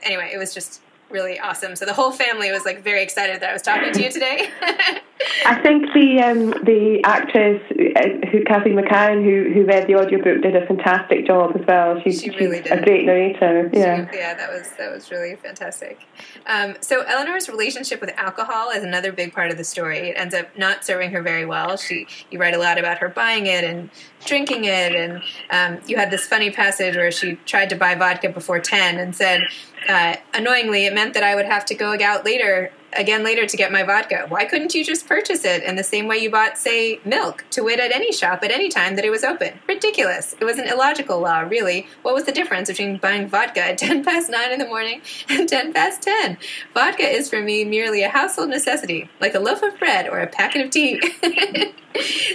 anyway, 0.03 0.31
it 0.33 0.37
was 0.37 0.53
just 0.53 0.81
really 1.09 1.39
awesome. 1.39 1.77
So 1.77 1.85
the 1.85 1.93
whole 1.93 2.11
family 2.11 2.51
was 2.51 2.65
like 2.65 2.83
very 2.83 3.01
excited 3.01 3.41
that 3.41 3.49
I 3.49 3.53
was 3.53 3.61
talking 3.61 3.93
to 3.93 4.03
you 4.03 4.11
today. 4.11 4.49
I 5.45 5.61
think 5.61 5.91
the 5.93 6.21
um, 6.21 6.51
the 6.63 7.01
actress 7.03 7.61
uh, 7.71 8.27
who 8.29 8.43
Cathy 8.45 8.69
McCann 8.69 9.21
who 9.21 9.53
who 9.53 9.65
read 9.65 9.85
the 9.85 9.95
audiobook 9.95 10.41
did 10.41 10.55
a 10.55 10.65
fantastic 10.65 11.27
job 11.27 11.57
as 11.59 11.65
well. 11.67 11.99
She's, 12.01 12.21
she 12.21 12.29
really 12.29 12.61
did. 12.61 12.71
a 12.71 12.81
great 12.81 13.05
narrator. 13.05 13.69
Yeah, 13.73 14.09
she, 14.09 14.17
yeah, 14.17 14.33
that 14.35 14.49
was 14.49 14.69
that 14.77 14.91
was 14.91 15.11
really 15.11 15.35
fantastic. 15.35 15.99
Um, 16.45 16.75
so 16.79 17.01
Eleanor's 17.01 17.49
relationship 17.49 17.99
with 17.99 18.11
alcohol 18.17 18.69
is 18.69 18.81
another 18.81 19.11
big 19.11 19.33
part 19.33 19.51
of 19.51 19.57
the 19.57 19.65
story. 19.65 20.09
It 20.09 20.13
ends 20.17 20.33
up 20.33 20.57
not 20.57 20.85
serving 20.85 21.11
her 21.11 21.21
very 21.21 21.45
well. 21.45 21.75
She 21.75 22.07
you 22.31 22.39
write 22.39 22.53
a 22.53 22.59
lot 22.59 22.77
about 22.77 22.99
her 22.99 23.09
buying 23.09 23.45
it 23.45 23.65
and 23.65 23.89
drinking 24.25 24.63
it, 24.63 24.95
and 24.95 25.21
um, 25.51 25.81
you 25.85 25.97
had 25.97 26.11
this 26.11 26.25
funny 26.27 26.49
passage 26.49 26.95
where 26.95 27.11
she 27.11 27.35
tried 27.45 27.69
to 27.71 27.75
buy 27.75 27.93
vodka 27.93 28.29
before 28.29 28.61
ten 28.61 28.97
and 28.97 29.13
said, 29.13 29.41
uh, 29.89 30.15
annoyingly, 30.33 30.85
it 30.85 30.93
meant 30.93 31.13
that 31.13 31.23
I 31.23 31.35
would 31.35 31.45
have 31.45 31.65
to 31.65 31.75
go 31.75 31.97
out 32.01 32.23
later 32.23 32.71
again 32.93 33.23
later 33.23 33.45
to 33.45 33.57
get 33.57 33.71
my 33.71 33.83
vodka. 33.83 34.25
Why 34.29 34.45
couldn't 34.45 34.73
you 34.73 34.83
just 34.83 35.07
purchase 35.07 35.45
it 35.45 35.63
in 35.63 35.75
the 35.75 35.83
same 35.83 36.07
way 36.07 36.17
you 36.17 36.29
bought, 36.29 36.57
say, 36.57 36.99
milk, 37.05 37.45
to 37.51 37.63
wit 37.63 37.79
at 37.79 37.91
any 37.91 38.11
shop 38.11 38.43
at 38.43 38.51
any 38.51 38.69
time 38.69 38.95
that 38.95 39.05
it 39.05 39.09
was 39.09 39.23
open? 39.23 39.59
Ridiculous. 39.67 40.35
It 40.39 40.45
was 40.45 40.57
an 40.57 40.67
illogical 40.67 41.19
law, 41.19 41.39
really. 41.39 41.87
What 42.01 42.13
was 42.13 42.25
the 42.25 42.31
difference 42.31 42.69
between 42.69 42.97
buying 42.97 43.27
vodka 43.27 43.61
at 43.61 43.77
10 43.79 44.03
past 44.03 44.29
9 44.29 44.51
in 44.51 44.59
the 44.59 44.67
morning 44.67 45.01
and 45.29 45.47
10 45.47 45.73
past 45.73 46.01
10? 46.01 46.37
Vodka 46.73 47.07
is 47.07 47.29
for 47.29 47.41
me 47.41 47.63
merely 47.63 48.03
a 48.03 48.09
household 48.09 48.49
necessity, 48.49 49.09
like 49.19 49.35
a 49.35 49.39
loaf 49.39 49.61
of 49.63 49.77
bread 49.79 50.07
or 50.07 50.19
a 50.19 50.27
packet 50.27 50.65
of 50.65 50.71
tea. 50.71 50.99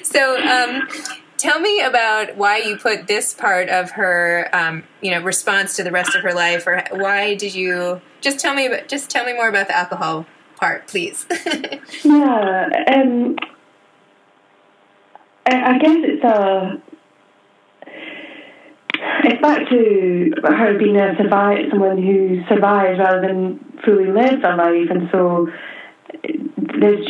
so, 0.03 0.41
um, 0.41 0.89
tell 1.37 1.61
me 1.61 1.83
about 1.83 2.37
why 2.37 2.59
you 2.59 2.77
put 2.77 3.07
this 3.07 3.35
part 3.35 3.69
of 3.69 3.91
her 3.91 4.49
um, 4.55 4.83
you 5.03 5.11
know 5.11 5.21
response 5.21 5.77
to 5.77 5.83
the 5.83 5.91
rest 5.91 6.15
of 6.15 6.23
her 6.23 6.33
life 6.33 6.67
or 6.67 6.83
why 6.93 7.35
did 7.35 7.55
you 7.55 8.01
just 8.23 8.39
tell 8.39 8.55
me 8.55 8.67
about, 8.67 8.89
just 8.89 9.11
tell 9.11 9.27
me 9.27 9.35
more 9.35 9.49
about 9.49 9.69
the 9.69 9.77
alcohol 9.77 10.25
part 10.57 10.87
please 10.89 11.27
yeah 12.05 12.69
um, 12.95 13.37
I 15.47 15.79
guess 15.79 15.99
it's 16.03 16.25
a 16.25 16.83
it's 19.25 19.43
back 19.43 19.69
to 19.69 20.33
her 20.45 20.79
being 20.79 20.97
a 20.97 21.17
survive 21.17 21.67
someone 21.71 21.99
who 21.99 22.43
survives 22.49 22.99
rather 22.99 23.21
than 23.21 23.79
fully 23.85 24.07
lives 24.07 24.43
a 24.45 24.57
life 24.57 24.91
and 24.91 25.09
so 25.13 25.49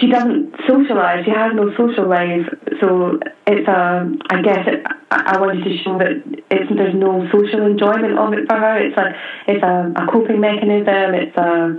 she 0.00 0.08
doesn't 0.08 0.52
socialise. 0.68 1.24
She 1.24 1.30
has 1.30 1.52
no 1.54 1.70
social 1.76 2.08
life, 2.08 2.46
so 2.80 3.18
it's 3.46 3.68
a. 3.68 4.10
I 4.30 4.42
guess 4.42 4.66
it, 4.66 4.84
I 5.10 5.38
wanted 5.40 5.64
to 5.64 5.76
show 5.82 5.98
that 5.98 6.22
it's 6.50 6.70
there's 6.74 6.94
no 6.94 7.26
social 7.32 7.66
enjoyment 7.66 8.18
of 8.18 8.32
it 8.32 8.46
for 8.48 8.56
her. 8.56 8.78
It's 8.78 8.96
a 8.96 9.14
it's 9.46 9.62
a, 9.62 9.92
a 9.96 10.06
coping 10.10 10.40
mechanism. 10.40 11.14
It's 11.14 11.36
a 11.36 11.76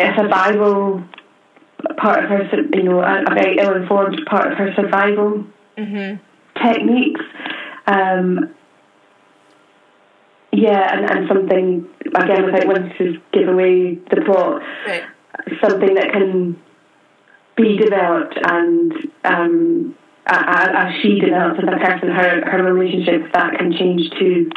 it's 0.00 0.18
a 0.18 0.22
survival 0.22 1.02
part 1.96 2.24
of 2.24 2.30
her. 2.30 2.48
You 2.74 2.82
know, 2.82 3.00
a, 3.00 3.22
a 3.22 3.34
very 3.34 3.58
ill 3.58 3.74
informed 3.74 4.20
part 4.26 4.52
of 4.52 4.58
her 4.58 4.74
survival 4.74 5.44
mm-hmm. 5.76 6.64
techniques. 6.64 7.20
Um, 7.86 8.54
yeah, 10.52 10.96
and, 10.96 11.10
and 11.10 11.28
something 11.28 11.88
again 12.14 12.44
without 12.44 12.66
wanting 12.66 12.92
to 12.98 13.20
give 13.32 13.48
away 13.48 13.94
the 13.94 14.22
plot, 14.26 14.62
right. 14.86 15.04
something 15.62 15.94
that 15.94 16.12
can 16.12 16.60
be 17.56 17.76
developed 17.76 18.36
and 18.44 18.92
um, 19.24 19.96
as 20.26 20.94
she 21.02 21.20
develops 21.20 21.60
as 21.60 21.68
a 21.68 21.78
person, 21.78 22.08
her 22.10 22.50
her 22.50 22.62
relationship 22.62 23.32
that 23.32 23.58
can 23.58 23.72
change 23.72 24.10
too. 24.18 24.50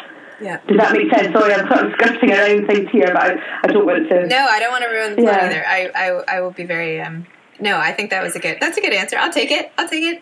Yeah. 0.43 0.59
Does 0.67 0.77
that 0.77 0.91
make 0.91 1.09
sense? 1.13 1.33
Sorry, 1.33 1.53
I'm 1.53 1.67
sort 1.67 1.85
of 1.85 1.93
skirting 1.93 2.31
around 2.31 2.67
things 2.67 2.89
here, 2.91 3.07
but 3.07 3.17
I, 3.17 3.59
I 3.63 3.67
don't 3.67 3.85
want 3.85 4.09
to. 4.09 4.27
No, 4.27 4.45
I 4.49 4.59
don't 4.59 4.71
want 4.71 4.83
to 4.83 4.89
ruin 4.89 5.15
the 5.15 5.21
plot 5.21 5.35
yeah. 5.35 5.45
either. 5.45 5.65
I, 5.65 5.89
I 5.95 6.37
I 6.37 6.41
will 6.41 6.51
be 6.51 6.65
very 6.65 6.99
um. 7.01 7.25
No, 7.59 7.77
I 7.77 7.93
think 7.93 8.09
that 8.09 8.21
was 8.21 8.35
a 8.35 8.39
good. 8.39 8.57
That's 8.59 8.77
a 8.77 8.81
good 8.81 8.93
answer. 8.93 9.15
I'll 9.17 9.31
take 9.31 9.51
it. 9.51 9.71
I'll 9.77 9.87
take 9.87 10.21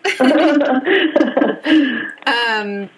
um 2.26 2.88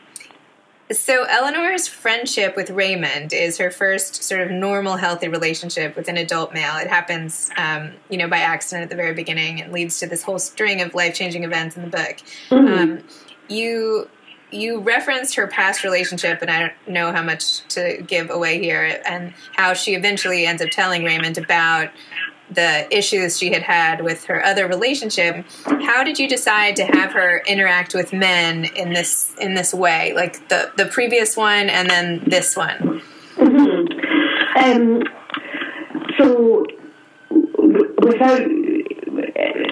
so 0.92 1.24
Eleanor's 1.24 1.88
friendship 1.88 2.56
with 2.56 2.68
Raymond 2.70 3.32
is 3.32 3.56
her 3.58 3.70
first 3.70 4.22
sort 4.22 4.42
of 4.42 4.50
normal, 4.50 4.96
healthy 4.96 5.28
relationship 5.28 5.96
with 5.96 6.08
an 6.08 6.18
adult 6.18 6.52
male. 6.52 6.76
It 6.76 6.88
happens, 6.88 7.50
um, 7.56 7.94
you 8.10 8.18
know, 8.18 8.28
by 8.28 8.38
accident 8.38 8.84
at 8.84 8.90
the 8.90 8.96
very 8.96 9.14
beginning 9.14 9.62
and 9.62 9.72
leads 9.72 9.98
to 10.00 10.06
this 10.06 10.22
whole 10.22 10.38
string 10.38 10.82
of 10.82 10.94
life-changing 10.94 11.42
events 11.42 11.76
in 11.76 11.82
the 11.82 11.88
book. 11.88 12.18
Mm-hmm. 12.50 12.72
Um, 12.74 13.04
you 13.48 14.10
you 14.54 14.80
referenced 14.80 15.34
her 15.34 15.46
past 15.46 15.84
relationship, 15.84 16.40
and 16.40 16.50
I 16.50 16.60
don't 16.60 16.88
know 16.88 17.12
how 17.12 17.22
much 17.22 17.66
to 17.68 18.02
give 18.06 18.30
away 18.30 18.60
here, 18.60 19.00
and 19.06 19.34
how 19.56 19.74
she 19.74 19.94
eventually 19.94 20.46
ends 20.46 20.62
up 20.62 20.70
telling 20.70 21.04
Raymond 21.04 21.38
about 21.38 21.90
the 22.50 22.86
issues 22.96 23.38
she 23.38 23.52
had 23.52 23.62
had 23.62 24.02
with 24.02 24.24
her 24.24 24.44
other 24.44 24.68
relationship. 24.68 25.44
How 25.64 26.04
did 26.04 26.18
you 26.18 26.28
decide 26.28 26.76
to 26.76 26.84
have 26.84 27.12
her 27.12 27.42
interact 27.46 27.94
with 27.94 28.12
men 28.12 28.64
in 28.64 28.92
this 28.92 29.34
in 29.40 29.54
this 29.54 29.74
way? 29.74 30.12
Like 30.14 30.48
the 30.48 30.70
the 30.76 30.86
previous 30.86 31.36
one 31.36 31.68
and 31.68 31.88
then 31.88 32.22
this 32.26 32.56
one? 32.56 33.02
Mm-hmm. 33.36 34.64
um, 34.64 35.02
so 36.18 36.64
without 38.02 38.42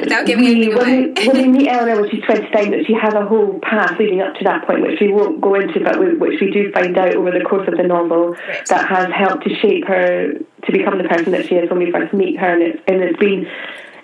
without 0.02 0.26
giving 0.26 0.46
anything 0.46 0.74
when 0.74 0.88
away. 0.88 1.12
We, 1.16 1.28
when 1.28 1.36
we 1.36 1.48
meet 1.48 1.68
Eleanor 1.70 2.02
when 2.02 2.10
she's 2.10 2.24
29, 2.24 2.70
that 2.70 2.86
she 2.86 2.94
has 2.94 3.14
a 3.14 3.24
whole 3.24 3.58
path 3.60 3.98
leading 3.98 4.20
up 4.20 4.34
to 4.34 4.44
that 4.44 4.66
point, 4.66 4.82
which 4.82 5.00
we 5.00 5.12
won't 5.12 5.40
go 5.40 5.54
into, 5.54 5.80
but 5.80 5.98
we, 5.98 6.14
which 6.16 6.40
we 6.40 6.50
do 6.50 6.70
find 6.72 6.96
out 6.98 7.14
over 7.14 7.30
the 7.30 7.44
course 7.44 7.66
of 7.68 7.76
the 7.76 7.82
novel, 7.82 8.30
right. 8.48 8.66
that 8.66 8.88
has 8.88 9.08
helped 9.14 9.44
to 9.44 9.54
shape 9.56 9.86
her 9.86 10.32
to 10.32 10.72
become 10.72 10.98
the 10.98 11.08
person 11.08 11.32
that 11.32 11.46
she 11.46 11.54
is 11.54 11.70
when 11.70 11.78
we 11.78 11.90
first 11.90 12.12
meet 12.12 12.38
her. 12.38 12.52
And 12.52 12.62
it's, 12.62 12.82
and 12.86 13.02
it's 13.02 13.18
been, 13.18 13.46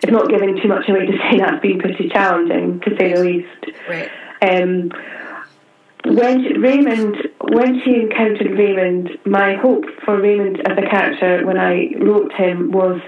it's 0.03 0.13
not 0.13 0.29
giving 0.29 0.61
too 0.61 0.69
much 0.69 0.89
away 0.89 1.07
to 1.07 1.13
say 1.13 1.39
that's 1.39 1.61
been 1.63 1.79
pretty 1.79 2.09
challenging, 2.09 2.81
to 2.81 2.97
say 2.99 3.13
the 3.13 3.21
least. 3.21 3.79
Right. 3.89 4.11
Um, 4.41 4.91
when 6.05 6.45
she, 6.45 6.57
Raymond, 6.57 7.17
when 7.41 7.83
she 7.85 7.97
encountered 7.97 8.57
Raymond, 8.57 9.19
my 9.27 9.57
hope 9.57 9.85
for 10.05 10.21
Raymond 10.21 10.61
as 10.67 10.79
a 10.79 10.89
character 10.89 11.45
when 11.45 11.59
I 11.59 11.91
wrote 12.01 12.33
him 12.33 12.71
was 12.71 13.01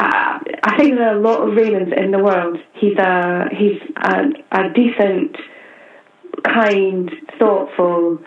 I, 0.00 0.40
I 0.62 0.76
think 0.78 0.96
there 0.96 1.14
are 1.14 1.16
a 1.16 1.20
lot 1.20 1.46
of 1.46 1.54
Raymonds 1.54 1.96
in 1.96 2.10
the 2.10 2.18
world. 2.18 2.58
He's 2.74 2.96
a 2.96 3.48
he's 3.52 3.80
a, 3.96 4.24
a 4.50 4.72
decent, 4.72 5.36
kind, 6.42 7.10
thoughtful, 7.38 8.18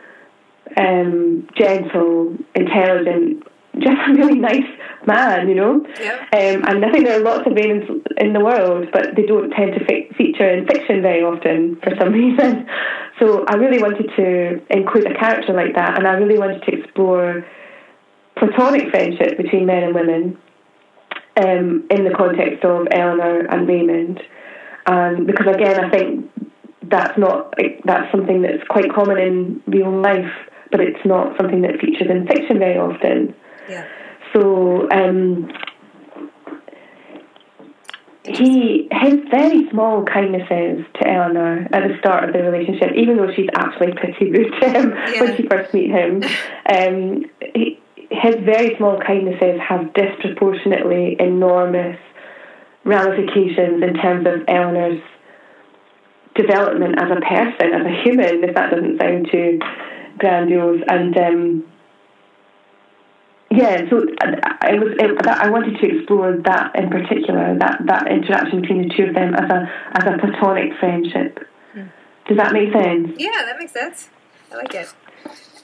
um, 0.78 1.48
gentle, 1.58 2.38
intelligent, 2.54 3.48
just 3.80 3.98
a 4.08 4.14
really 4.14 4.38
nice 4.38 4.70
man, 5.08 5.50
you 5.50 5.56
know. 5.56 5.84
Um, 6.32 6.64
and 6.68 6.86
I 6.86 6.92
think 6.92 7.06
there 7.06 7.20
are 7.20 7.24
lots 7.24 7.48
of 7.48 7.54
Raymonds 7.54 7.90
in 8.18 8.34
the 8.34 8.40
world, 8.40 8.90
but 8.94 9.16
they 9.16 9.26
don't 9.26 9.50
tend 9.50 9.74
to 9.74 9.84
fe- 9.86 10.12
feature 10.16 10.48
in 10.48 10.68
fiction 10.68 11.02
very 11.02 11.24
often 11.24 11.78
for 11.82 11.96
some 12.00 12.14
reason. 12.14 12.68
So 13.20 13.46
I 13.48 13.56
really 13.56 13.82
wanted 13.82 14.12
to 14.16 14.62
include 14.70 15.12
a 15.12 15.18
character 15.18 15.54
like 15.54 15.74
that, 15.74 15.98
and 15.98 16.08
I 16.08 16.14
really 16.14 16.38
wanted 16.38 16.62
to 16.64 16.72
explore 16.72 17.44
platonic 18.38 18.90
friendship 18.92 19.38
between 19.38 19.66
men 19.66 19.84
and 19.84 19.96
women 19.96 20.38
um, 21.38 21.86
in 21.90 22.04
the 22.04 22.14
context 22.16 22.64
of 22.64 22.88
Eleanor 22.92 23.46
and 23.50 23.68
Raymond. 23.68 24.22
Um, 24.86 25.26
because 25.26 25.48
again, 25.48 25.84
I 25.84 25.90
think 25.90 26.30
that's 26.84 27.18
not 27.18 27.54
that's 27.86 28.12
something 28.12 28.42
that's 28.42 28.64
quite 28.70 28.94
common 28.94 29.18
in 29.18 29.64
real 29.68 29.92
life, 30.02 30.32
but 30.72 30.82
it's 30.82 31.06
not 31.06 31.38
something 31.38 31.62
that 31.62 31.80
features 31.80 32.08
in 32.10 32.28
fiction 32.28 32.60
very 32.60 32.78
often. 32.78 33.36
Yeah. 33.70 33.88
So 34.34 34.90
um, 34.92 35.50
he 38.26 38.88
his 38.92 39.16
very 39.30 39.70
small 39.70 40.04
kindnesses 40.06 40.86
to 41.02 41.08
Eleanor 41.08 41.68
at 41.72 41.88
the 41.88 41.98
start 42.00 42.26
of 42.26 42.34
the 42.34 42.44
relationship, 42.44 42.92
even 42.96 43.18
though 43.18 43.32
she's 43.34 43.50
actually 43.56 43.94
pretty 43.94 44.32
rude 44.32 44.54
to 44.62 44.70
him 44.70 44.94
Yeah. 45.14 45.22
when 45.24 45.38
she 45.38 45.48
first 45.48 45.74
meet 45.74 45.90
him, 45.92 46.24
um, 46.70 47.26
he, 47.54 47.80
his 48.22 48.36
very 48.44 48.76
small 48.78 49.00
kindnesses 49.00 49.60
have 49.68 49.94
disproportionately 49.94 51.16
enormous 51.20 51.98
ramifications 52.84 53.82
in 53.82 53.94
terms 53.96 54.28
of 54.28 54.48
Eleanor's 54.48 55.02
development 56.36 56.96
as 57.00 57.10
a 57.12 57.22
person, 57.22 57.74
as 57.74 57.86
a 57.86 58.04
human, 58.04 58.44
if 58.44 58.56
that 58.56 58.72
doesn't 58.72 59.00
sound 59.00 59.28
too 59.32 59.60
grandiose. 60.18 60.82
And 60.88 61.18
um, 61.18 61.64
yeah, 63.52 63.82
so 63.90 64.06
I 64.62 64.74
was 64.74 64.94
it, 65.00 65.28
I 65.28 65.50
wanted 65.50 65.80
to 65.80 65.98
explore 65.98 66.38
that 66.46 66.76
in 66.76 66.90
particular, 66.90 67.58
that, 67.60 67.82
that 67.86 68.08
interaction 68.12 68.62
between 68.62 68.88
the 68.88 68.96
two 68.96 69.04
of 69.04 69.16
them 69.16 69.34
as 69.36 69.50
a 69.50 69.72
as 69.94 70.04
a 70.06 70.18
platonic 70.18 70.78
friendship. 70.80 71.40
Does 72.28 72.38
that 72.38 72.54
make 72.54 72.72
sense? 72.72 73.16
Yeah, 73.18 73.44
that 73.46 73.58
makes 73.60 73.74
sense. 73.74 74.10
I 74.52 74.56
like 74.56 74.74
it. 74.74 74.94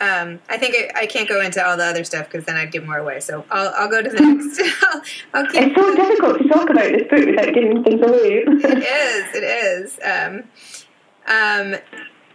Um, 0.01 0.39
I 0.47 0.57
think 0.57 0.75
it, 0.75 0.91
I 0.95 1.05
can't 1.05 1.27
go 1.27 1.41
into 1.41 1.65
all 1.65 1.75
the 1.75 1.83
other 1.83 2.03
stuff 2.03 2.25
because 2.29 2.45
then 2.45 2.55
I'd 2.55 2.71
give 2.71 2.85
more 2.85 2.97
away. 2.97 3.19
So 3.19 3.45
I'll, 3.51 3.73
I'll 3.75 3.89
go 3.89 4.01
to 4.01 4.09
the 4.09 4.21
next. 4.21 4.61
I'll, 4.83 5.01
I'll 5.33 5.45
It's 5.53 5.75
so 5.75 5.95
difficult 5.95 6.37
to 6.41 6.47
talk 6.47 6.69
about 6.69 6.91
this 6.91 7.07
book 7.09 7.25
without 7.25 7.53
giving 7.53 7.83
things 7.83 8.01
away. 8.01 8.43
it 8.47 8.83
is. 8.83 9.35
It 9.35 9.43
is. 9.43 9.99
Um, 10.03 10.43
um, 11.27 11.79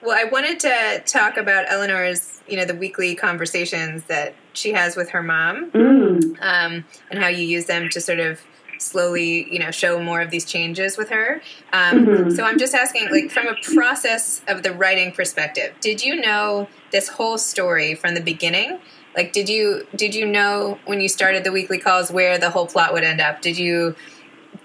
Well, 0.02 0.16
I 0.16 0.24
wanted 0.30 0.60
to 0.60 1.02
talk 1.06 1.38
about 1.38 1.64
Eleanor's, 1.70 2.42
you 2.46 2.58
know, 2.58 2.66
the 2.66 2.74
weekly 2.74 3.14
conversations 3.14 4.04
that 4.04 4.34
she 4.52 4.72
has 4.72 4.96
with 4.96 5.08
her 5.10 5.22
mom, 5.22 5.70
mm. 5.70 6.38
um, 6.42 6.84
and 7.10 7.18
how 7.18 7.28
you 7.28 7.46
use 7.46 7.64
them 7.64 7.88
to 7.88 8.00
sort 8.02 8.20
of 8.20 8.42
slowly, 8.78 9.52
you 9.52 9.58
know, 9.58 9.70
show 9.70 10.02
more 10.02 10.20
of 10.20 10.30
these 10.30 10.44
changes 10.44 10.96
with 10.96 11.10
her. 11.10 11.40
Um, 11.72 12.06
mm-hmm. 12.06 12.30
So 12.30 12.44
I'm 12.44 12.58
just 12.58 12.74
asking, 12.74 13.10
like, 13.10 13.30
from 13.30 13.46
a 13.46 13.54
process 13.74 14.42
of 14.48 14.62
the 14.62 14.72
writing 14.72 15.12
perspective, 15.12 15.74
did 15.80 16.04
you 16.04 16.20
know 16.20 16.68
this 16.90 17.08
whole 17.08 17.38
story 17.38 17.94
from 17.94 18.14
the 18.14 18.20
beginning? 18.20 18.80
Like, 19.16 19.32
did 19.32 19.48
you 19.48 19.86
did 19.94 20.14
you 20.14 20.26
know 20.26 20.78
when 20.86 21.00
you 21.00 21.08
started 21.08 21.44
the 21.44 21.52
weekly 21.52 21.78
calls 21.78 22.10
where 22.10 22.38
the 22.38 22.50
whole 22.50 22.66
plot 22.66 22.92
would 22.92 23.04
end 23.04 23.20
up? 23.20 23.40
Did 23.40 23.58
you 23.58 23.94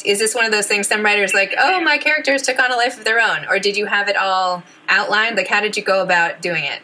is 0.05 0.19
this 0.19 0.35
one 0.35 0.45
of 0.45 0.51
those 0.51 0.67
things 0.67 0.87
some 0.87 1.03
writers 1.03 1.33
like 1.33 1.53
oh 1.59 1.81
my 1.81 1.97
characters 1.97 2.41
took 2.41 2.59
on 2.59 2.71
a 2.71 2.75
life 2.75 2.97
of 2.97 3.03
their 3.03 3.19
own 3.19 3.45
or 3.49 3.59
did 3.59 3.75
you 3.75 3.85
have 3.85 4.07
it 4.07 4.15
all 4.15 4.63
outlined 4.87 5.35
like 5.35 5.47
how 5.47 5.59
did 5.59 5.75
you 5.75 5.83
go 5.83 6.01
about 6.01 6.41
doing 6.41 6.63
it 6.63 6.81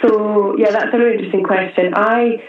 so 0.00 0.56
yeah 0.56 0.70
that's 0.70 0.92
a 0.92 0.96
really 0.96 1.14
interesting 1.14 1.42
question 1.42 1.92
i 1.94 2.42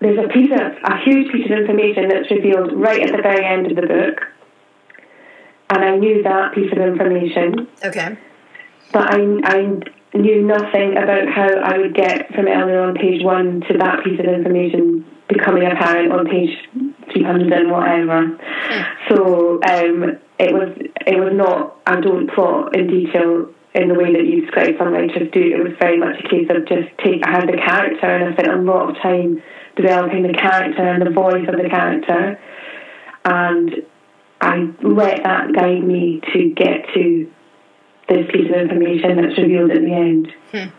there's 0.00 0.18
a 0.18 0.28
piece 0.28 0.50
of 0.52 0.72
a 0.84 0.96
huge 1.04 1.32
piece 1.32 1.46
of 1.46 1.58
information 1.58 2.08
that's 2.08 2.30
revealed 2.30 2.72
right 2.74 3.00
at 3.00 3.16
the 3.16 3.22
very 3.22 3.44
end 3.44 3.70
of 3.70 3.76
the 3.76 3.86
book 3.86 4.20
and 5.70 5.84
i 5.84 5.96
knew 5.96 6.22
that 6.22 6.54
piece 6.54 6.70
of 6.72 6.78
information 6.78 7.68
okay 7.84 8.16
but 8.92 9.10
i, 9.10 9.18
I 9.44 9.80
knew 10.14 10.42
nothing 10.42 10.96
about 10.96 11.28
how 11.28 11.48
i 11.62 11.78
would 11.78 11.94
get 11.94 12.32
from 12.34 12.48
eleanor 12.48 12.80
on 12.80 12.94
page 12.94 13.22
one 13.22 13.62
to 13.68 13.78
that 13.78 14.04
piece 14.04 14.18
of 14.20 14.26
information 14.26 15.04
becoming 15.28 15.66
apparent 15.66 16.12
on 16.12 16.26
page 16.26 16.50
300 17.12 17.52
and 17.52 17.70
whatever. 17.70 18.26
Hmm. 18.38 18.82
So 19.08 19.54
um, 19.62 20.18
it 20.38 20.52
was 20.52 20.76
it 21.06 21.18
was 21.18 21.32
not, 21.34 21.76
I 21.86 22.00
don't 22.00 22.30
plot 22.30 22.76
in 22.76 22.86
detail 22.86 23.50
in 23.74 23.88
the 23.88 23.94
way 23.94 24.12
that 24.12 24.24
you 24.24 24.42
describe 24.42 24.74
some 24.78 24.92
writers 24.92 25.28
do. 25.32 25.40
It 25.40 25.62
was 25.62 25.72
very 25.78 25.98
much 25.98 26.16
a 26.24 26.28
case 26.28 26.48
of 26.50 26.66
just 26.66 26.88
take, 27.04 27.20
I 27.26 27.30
had 27.30 27.48
the 27.48 27.60
character 27.60 28.06
and 28.06 28.24
I 28.24 28.32
spent 28.32 28.48
a 28.48 28.62
lot 28.62 28.90
of 28.90 28.96
time 29.02 29.42
developing 29.76 30.22
the 30.22 30.32
character 30.32 30.82
and 30.82 31.06
the 31.06 31.10
voice 31.10 31.46
of 31.48 31.56
the 31.56 31.68
character. 31.68 32.40
And 33.24 33.86
I 34.40 34.72
let 34.82 35.22
that 35.22 35.52
guide 35.52 35.84
me 35.84 36.20
to 36.32 36.50
get 36.50 36.86
to 36.94 37.30
this 38.08 38.26
piece 38.32 38.50
of 38.50 38.56
information 38.56 39.16
that's 39.16 39.38
revealed 39.38 39.70
at 39.70 39.80
the 39.80 39.92
end. 39.92 40.32
Hmm. 40.52 40.70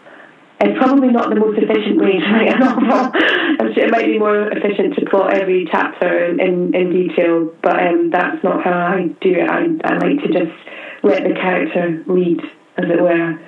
It's 0.59 0.77
probably 0.79 1.09
not 1.09 1.29
the 1.29 1.35
most 1.35 1.59
efficient 1.59 2.01
way 2.01 2.17
to 2.17 2.31
write 2.31 2.55
a 2.55 2.57
novel. 2.57 3.11
it 3.77 3.91
might 3.91 4.07
be 4.07 4.17
more 4.17 4.49
efficient 4.49 4.95
to 4.95 5.05
plot 5.05 5.33
every 5.33 5.67
chapter 5.69 6.25
in, 6.25 6.39
in, 6.39 6.73
in 6.73 6.89
detail, 6.91 7.53
but 7.61 7.79
um, 7.79 8.09
that's 8.09 8.43
not 8.43 8.63
how 8.63 8.71
I 8.71 9.07
do 9.21 9.35
it. 9.35 9.49
I, 9.49 9.65
I 9.83 9.97
like 9.97 10.19
to 10.23 10.29
just 10.33 10.57
let 11.03 11.23
the 11.23 11.35
character 11.35 12.03
lead, 12.07 12.41
as 12.77 12.85
it 12.89 13.01
were. 13.01 13.39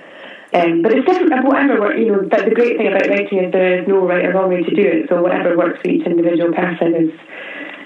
Um, 0.51 0.81
but 0.81 0.91
it's 0.93 1.05
different. 1.05 1.45
Whatever 1.45 1.95
you 1.95 2.11
know. 2.11 2.27
But 2.29 2.45
the 2.45 2.55
great 2.55 2.77
thing 2.77 2.87
about 2.87 3.07
writing 3.07 3.43
is 3.43 3.51
there 3.51 3.81
is 3.81 3.87
no 3.87 4.05
right 4.05 4.25
or 4.25 4.33
wrong 4.33 4.49
way 4.49 4.63
to 4.63 4.75
do 4.75 4.81
it. 4.81 5.09
So 5.09 5.21
whatever 5.21 5.55
works 5.55 5.81
for 5.81 5.89
each 5.89 6.05
individual 6.05 6.53
person 6.53 6.95
is 6.95 7.11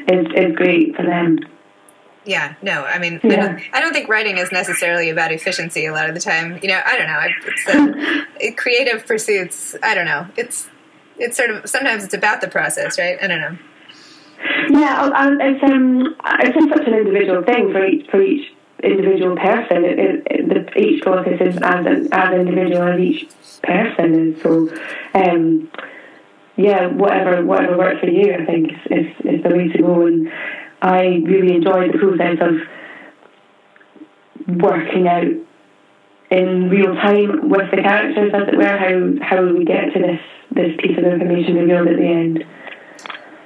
is 0.08 0.28
is 0.34 0.56
great 0.56 0.96
for 0.96 1.04
them. 1.04 1.40
Yeah, 2.26 2.56
no, 2.62 2.86
I 2.86 3.00
mean, 3.00 3.20
yeah. 3.22 3.34
I, 3.34 3.36
don't, 3.36 3.62
I, 3.74 3.82
don't, 3.82 3.92
think 3.92 4.08
writing 4.08 4.38
is 4.38 4.50
necessarily 4.50 5.10
about 5.10 5.34
efficiency 5.34 5.86
a 5.88 5.92
lot 5.92 6.08
of 6.08 6.16
the 6.16 6.22
time. 6.22 6.58
You 6.62 6.70
know, 6.70 6.80
I 6.86 6.98
don't 6.98 7.08
know. 7.08 7.20
It's 7.46 8.26
it, 8.40 8.58
creative 8.58 9.06
pursuits. 9.06 9.76
I 9.84 9.94
don't 9.94 10.06
know. 10.06 10.28
It's 10.38 10.70
it's 11.18 11.36
sort 11.36 11.50
of 11.50 11.70
sometimes 11.70 12.06
it's 12.06 12.14
about 12.14 12.40
the 12.40 12.48
process, 12.48 12.98
right? 12.98 13.18
I 13.22 13.28
don't 13.28 13.42
know. 13.42 13.58
Yeah, 14.70 15.10
it's 15.42 15.64
um, 15.64 16.16
it's 16.40 16.70
such 16.70 16.88
an 16.88 16.94
individual 16.94 17.44
thing 17.44 17.74
for 17.74 17.86
each 17.86 18.10
for 18.10 18.22
each 18.22 18.53
individual 18.84 19.36
person. 19.36 19.86
It, 19.86 20.00
it, 20.00 20.28
it, 20.28 20.78
each 20.78 21.04
process 21.04 21.40
is 21.42 21.58
as 21.62 21.86
as 22.12 22.34
individual 22.34 22.84
as 22.84 23.00
each 23.00 23.30
person 23.62 24.34
is. 24.34 24.42
So, 24.42 24.70
um, 25.14 25.72
yeah, 26.56 26.88
whatever 26.88 27.46
whatever 27.46 27.78
works 27.78 28.00
for 28.00 28.08
you, 28.08 28.34
I 28.34 28.46
think 28.46 28.72
is, 28.72 28.80
is, 28.92 29.08
is 29.26 29.44
the 29.44 29.50
way 29.50 29.68
to 29.70 29.78
go. 29.82 30.06
And 30.06 30.32
I 30.82 31.22
really 31.26 31.56
enjoyed 31.56 31.94
the 31.94 31.98
process 31.98 32.40
of 32.42 32.56
working 34.58 35.08
out 35.08 35.32
in 36.30 36.70
real 36.70 36.96
time 36.96 37.50
with 37.50 37.70
the 37.72 37.82
characters, 37.82 38.34
as 38.34 38.48
it 38.48 38.58
were, 38.58 38.78
how 38.78 39.14
how 39.26 39.46
we 39.54 39.66
get 39.66 39.94
to 39.94 40.00
this 40.00 40.20
this 40.52 40.76
piece 40.80 40.98
of 40.98 41.06
information 41.06 41.56
revealed 41.56 41.88
at 41.88 41.98
the 41.98 42.06
end. 42.06 42.44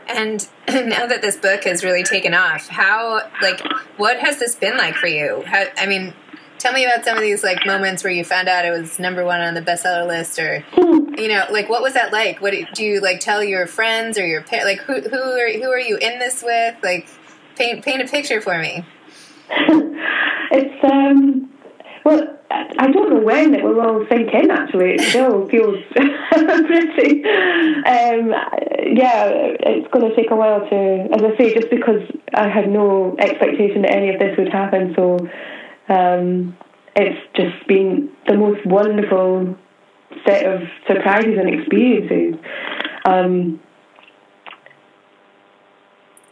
And 0.07 0.47
now 0.67 1.05
that 1.07 1.21
this 1.21 1.37
book 1.37 1.63
has 1.63 1.83
really 1.83 2.03
taken 2.03 2.33
off, 2.33 2.67
how 2.67 3.21
like 3.41 3.61
what 3.97 4.19
has 4.19 4.39
this 4.39 4.55
been 4.55 4.77
like 4.77 4.95
for 4.95 5.07
you? 5.07 5.43
How, 5.45 5.65
I 5.77 5.85
mean, 5.85 6.13
tell 6.59 6.73
me 6.73 6.85
about 6.85 7.05
some 7.05 7.17
of 7.17 7.23
these 7.23 7.43
like 7.43 7.65
moments 7.65 8.03
where 8.03 8.13
you 8.13 8.23
found 8.23 8.47
out 8.47 8.65
it 8.65 8.71
was 8.71 8.99
number 8.99 9.23
one 9.23 9.41
on 9.41 9.53
the 9.53 9.61
bestseller 9.61 10.07
list, 10.07 10.39
or 10.39 10.63
you 10.77 11.27
know, 11.27 11.45
like 11.51 11.69
what 11.69 11.81
was 11.81 11.93
that 11.93 12.11
like? 12.11 12.41
What 12.41 12.53
do 12.73 12.83
you 12.83 12.99
like 13.01 13.19
tell 13.19 13.43
your 13.43 13.67
friends 13.67 14.17
or 14.17 14.25
your 14.25 14.45
like 14.51 14.79
who 14.81 15.01
who 15.01 15.17
are 15.17 15.51
who 15.51 15.69
are 15.69 15.79
you 15.79 15.97
in 15.97 16.19
this 16.19 16.43
with? 16.43 16.75
Like 16.83 17.07
paint 17.55 17.83
paint 17.83 18.01
a 18.01 18.07
picture 18.07 18.41
for 18.41 18.57
me. 18.57 18.85
it's 20.51 20.83
um 20.83 21.49
well 22.07 22.23
I 22.49 22.87
don't 22.91 23.09
know 23.09 23.19
when 23.19 23.53
it 23.53 23.63
will 23.63 23.81
all 23.81 24.05
sink 24.09 24.33
in 24.33 24.49
actually. 24.49 24.95
It 24.95 25.01
still 25.01 25.47
feels 25.49 25.83
pretty 25.91 27.23
um 27.25 28.31
yeah, 29.01 29.27
it's 29.71 29.87
gonna 29.91 30.15
take 30.15 30.31
a 30.31 30.35
while 30.35 30.61
to 30.69 31.07
as 31.13 31.21
I 31.21 31.37
say, 31.37 31.53
just 31.53 31.69
because 31.69 32.01
I 32.33 32.47
had 32.47 32.69
no 32.69 33.15
expectation 33.19 33.81
that 33.81 33.91
any 33.91 34.09
of 34.13 34.19
this 34.19 34.37
would 34.37 34.51
happen, 34.51 34.93
so 34.95 35.17
um 35.89 36.57
it's 36.95 37.21
just 37.35 37.67
been 37.67 38.09
the 38.27 38.35
most 38.35 38.65
wonderful 38.65 39.55
set 40.25 40.45
of 40.45 40.61
surprises 40.87 41.37
and 41.37 41.53
experiences. 41.53 42.35
Um, 43.05 43.59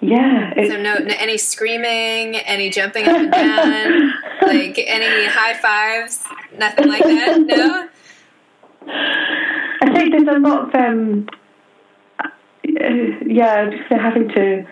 yeah. 0.02 0.54
So 0.56 0.78
no, 0.82 0.98
no, 0.98 1.16
any 1.20 1.38
screaming, 1.38 2.36
any 2.36 2.70
jumping 2.70 3.08
up 3.08 3.16
and 3.16 3.32
down, 3.32 4.14
like 4.48 4.78
any 4.78 5.26
high 5.28 5.54
fives, 5.56 6.24
nothing 6.58 6.88
like 6.88 7.04
that. 7.04 7.40
No. 7.40 7.90
I 8.88 9.94
think 9.94 10.12
there's 10.12 10.28
a 10.28 10.40
lot 10.40 10.70
of 10.70 10.76
um, 10.76 11.28
yeah, 13.26 13.70
just 13.70 13.92
having 13.92 14.30
to 14.30 14.66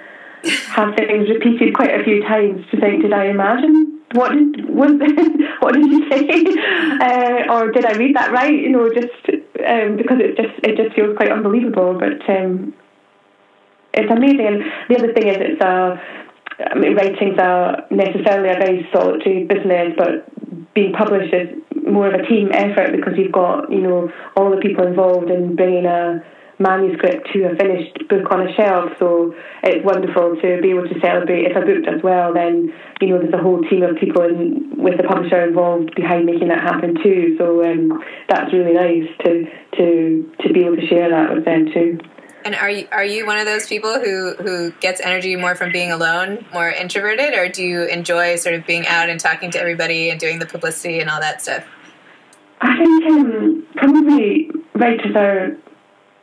have 0.68 0.96
things 0.96 1.30
repeated 1.30 1.74
quite 1.74 2.00
a 2.00 2.04
few 2.04 2.22
times 2.24 2.66
to 2.72 2.80
think, 2.80 3.02
did 3.02 3.14
I 3.14 3.28
imagine? 3.28 4.00
What 4.14 4.32
did 4.32 4.70
what, 4.70 4.90
what 5.60 5.74
did 5.74 5.86
you 5.86 6.10
say? 6.10 6.44
Uh, 6.94 7.52
or 7.52 7.72
did 7.72 7.86
I 7.86 7.94
read 7.94 8.16
that 8.16 8.32
right? 8.32 8.54
You 8.54 8.70
know, 8.70 8.88
just 8.88 9.10
um, 9.68 9.98
because 9.98 10.20
it 10.20 10.38
just 10.38 10.54
it 10.64 10.78
just 10.78 10.96
feels 10.96 11.18
quite 11.18 11.32
unbelievable. 11.32 12.00
But 12.00 12.30
um, 12.30 12.74
it's 13.94 14.12
amazing. 14.12 14.64
The 14.90 14.98
other 14.98 15.14
thing 15.14 15.28
is, 15.28 15.38
it's 15.40 15.62
a 15.62 16.02
I 16.60 16.78
mean, 16.78 16.96
writing's 16.96 17.38
a 17.38 17.88
necessarily 17.92 18.50
a 18.50 18.60
very 18.60 18.88
solitary 18.94 19.46
business, 19.46 19.94
but 19.98 20.74
being 20.74 20.94
published 20.94 21.34
is 21.34 21.50
more 21.88 22.08
of 22.08 22.20
a 22.20 22.26
team 22.28 22.50
effort 22.54 22.92
because 22.96 23.14
you've 23.18 23.32
got 23.32 23.72
you 23.72 23.82
know 23.82 24.12
all 24.36 24.52
the 24.52 24.62
people 24.62 24.86
involved 24.86 25.30
in 25.30 25.56
bringing 25.56 25.86
a 25.86 26.24
manuscript 26.60 27.28
to 27.34 27.44
a 27.46 27.56
finished 27.56 28.08
book 28.10 28.30
on 28.32 28.48
a 28.48 28.54
shelf. 28.56 28.92
So 29.00 29.34
it's 29.64 29.84
wonderful 29.86 30.36
to 30.42 30.62
be 30.62 30.70
able 30.70 30.88
to 30.88 31.00
celebrate. 31.02 31.46
If 31.50 31.58
a 31.58 31.66
book 31.66 31.84
does 31.84 32.02
well, 32.04 32.34
then 32.34 32.74
you 33.02 33.10
know 33.10 33.20
there's 33.20 33.34
a 33.34 33.42
whole 33.42 33.62
team 33.64 33.84
of 33.84 33.98
people 33.98 34.22
in, 34.24 34.78
with 34.78 34.98
the 34.98 35.04
publisher 35.04 35.44
involved 35.44 35.96
behind 35.96 36.26
making 36.26 36.50
that 36.50 36.62
happen 36.62 36.96
too. 37.02 37.36
So 37.38 37.64
um, 37.64 38.04
that's 38.30 38.54
really 38.54 38.74
nice 38.74 39.10
to 39.26 39.46
to 39.78 40.32
to 40.42 40.54
be 40.54 40.66
able 40.66 40.78
to 40.78 40.88
share 40.88 41.10
that 41.10 41.34
with 41.34 41.46
them 41.46 41.68
too. 41.74 42.00
And 42.46 42.56
are 42.56 42.70
you 42.70 42.88
are 42.92 43.04
you 43.04 43.26
one 43.26 43.38
of 43.38 43.46
those 43.46 43.68
people 43.68 44.00
who 44.00 44.36
who 44.36 44.72
gets 44.72 45.02
energy 45.02 45.36
more 45.36 45.56
from 45.56 45.72
being 45.72 45.92
alone, 45.92 46.46
more 46.54 46.70
introverted, 46.70 47.34
or 47.34 47.50
do 47.50 47.64
you 47.64 47.84
enjoy 47.84 48.36
sort 48.36 48.56
of 48.56 48.66
being 48.66 48.86
out 48.88 49.10
and 49.10 49.20
talking 49.20 49.52
to 49.52 49.60
everybody 49.60 50.10
and 50.10 50.20
doing 50.20 50.40
the 50.40 50.46
publicity 50.46 51.00
and 51.00 51.10
all 51.10 51.20
that 51.20 51.42
stuff? 51.42 51.66
I 52.62 52.78
think 52.78 53.06
um, 53.12 53.68
probably 53.76 54.50
writers 54.76 55.16
are 55.16 55.58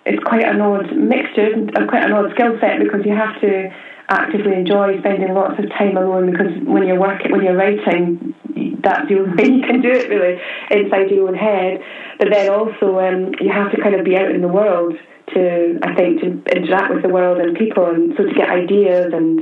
it's 0.06 0.22
quite 0.24 0.44
an 0.44 0.60
odd 0.60 0.96
mixture, 0.96 1.54
uh, 1.76 1.86
quite 1.86 2.04
an 2.04 2.12
odd 2.12 2.32
skill 2.32 2.58
set 2.60 2.80
because 2.80 3.04
you 3.04 3.14
have 3.14 3.40
to 3.40 3.70
actively 4.08 4.54
enjoy 4.54 4.98
spending 4.98 5.32
lots 5.34 5.58
of 5.58 5.68
time 5.70 5.96
alone 5.96 6.30
because 6.30 6.52
when 6.64 6.86
you're 6.86 6.98
working 6.98 7.30
when 7.30 7.42
you're 7.42 7.56
writing 7.56 8.34
that's 8.82 9.08
the 9.08 9.18
only 9.20 9.34
way 9.42 9.48
you 9.54 9.62
can 9.62 9.80
do 9.80 9.90
it 9.90 10.10
really 10.10 10.40
inside 10.70 11.10
your 11.10 11.28
own 11.28 11.34
head 11.34 11.80
but 12.18 12.28
then 12.30 12.50
also 12.50 12.98
um, 12.98 13.32
you 13.40 13.52
have 13.52 13.70
to 13.70 13.80
kind 13.80 13.94
of 13.94 14.04
be 14.04 14.16
out 14.16 14.30
in 14.30 14.40
the 14.40 14.48
world 14.48 14.94
to 15.34 15.78
I 15.82 15.94
think 15.94 16.20
to 16.20 16.42
interact 16.56 16.94
with 16.94 17.02
the 17.02 17.08
world 17.08 17.38
and 17.38 17.56
people, 17.56 17.86
and 17.86 18.14
so 18.16 18.24
to 18.24 18.34
get 18.34 18.48
ideas 18.48 19.12
and 19.12 19.40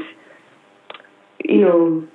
you 1.45 1.61
know 1.61 2.09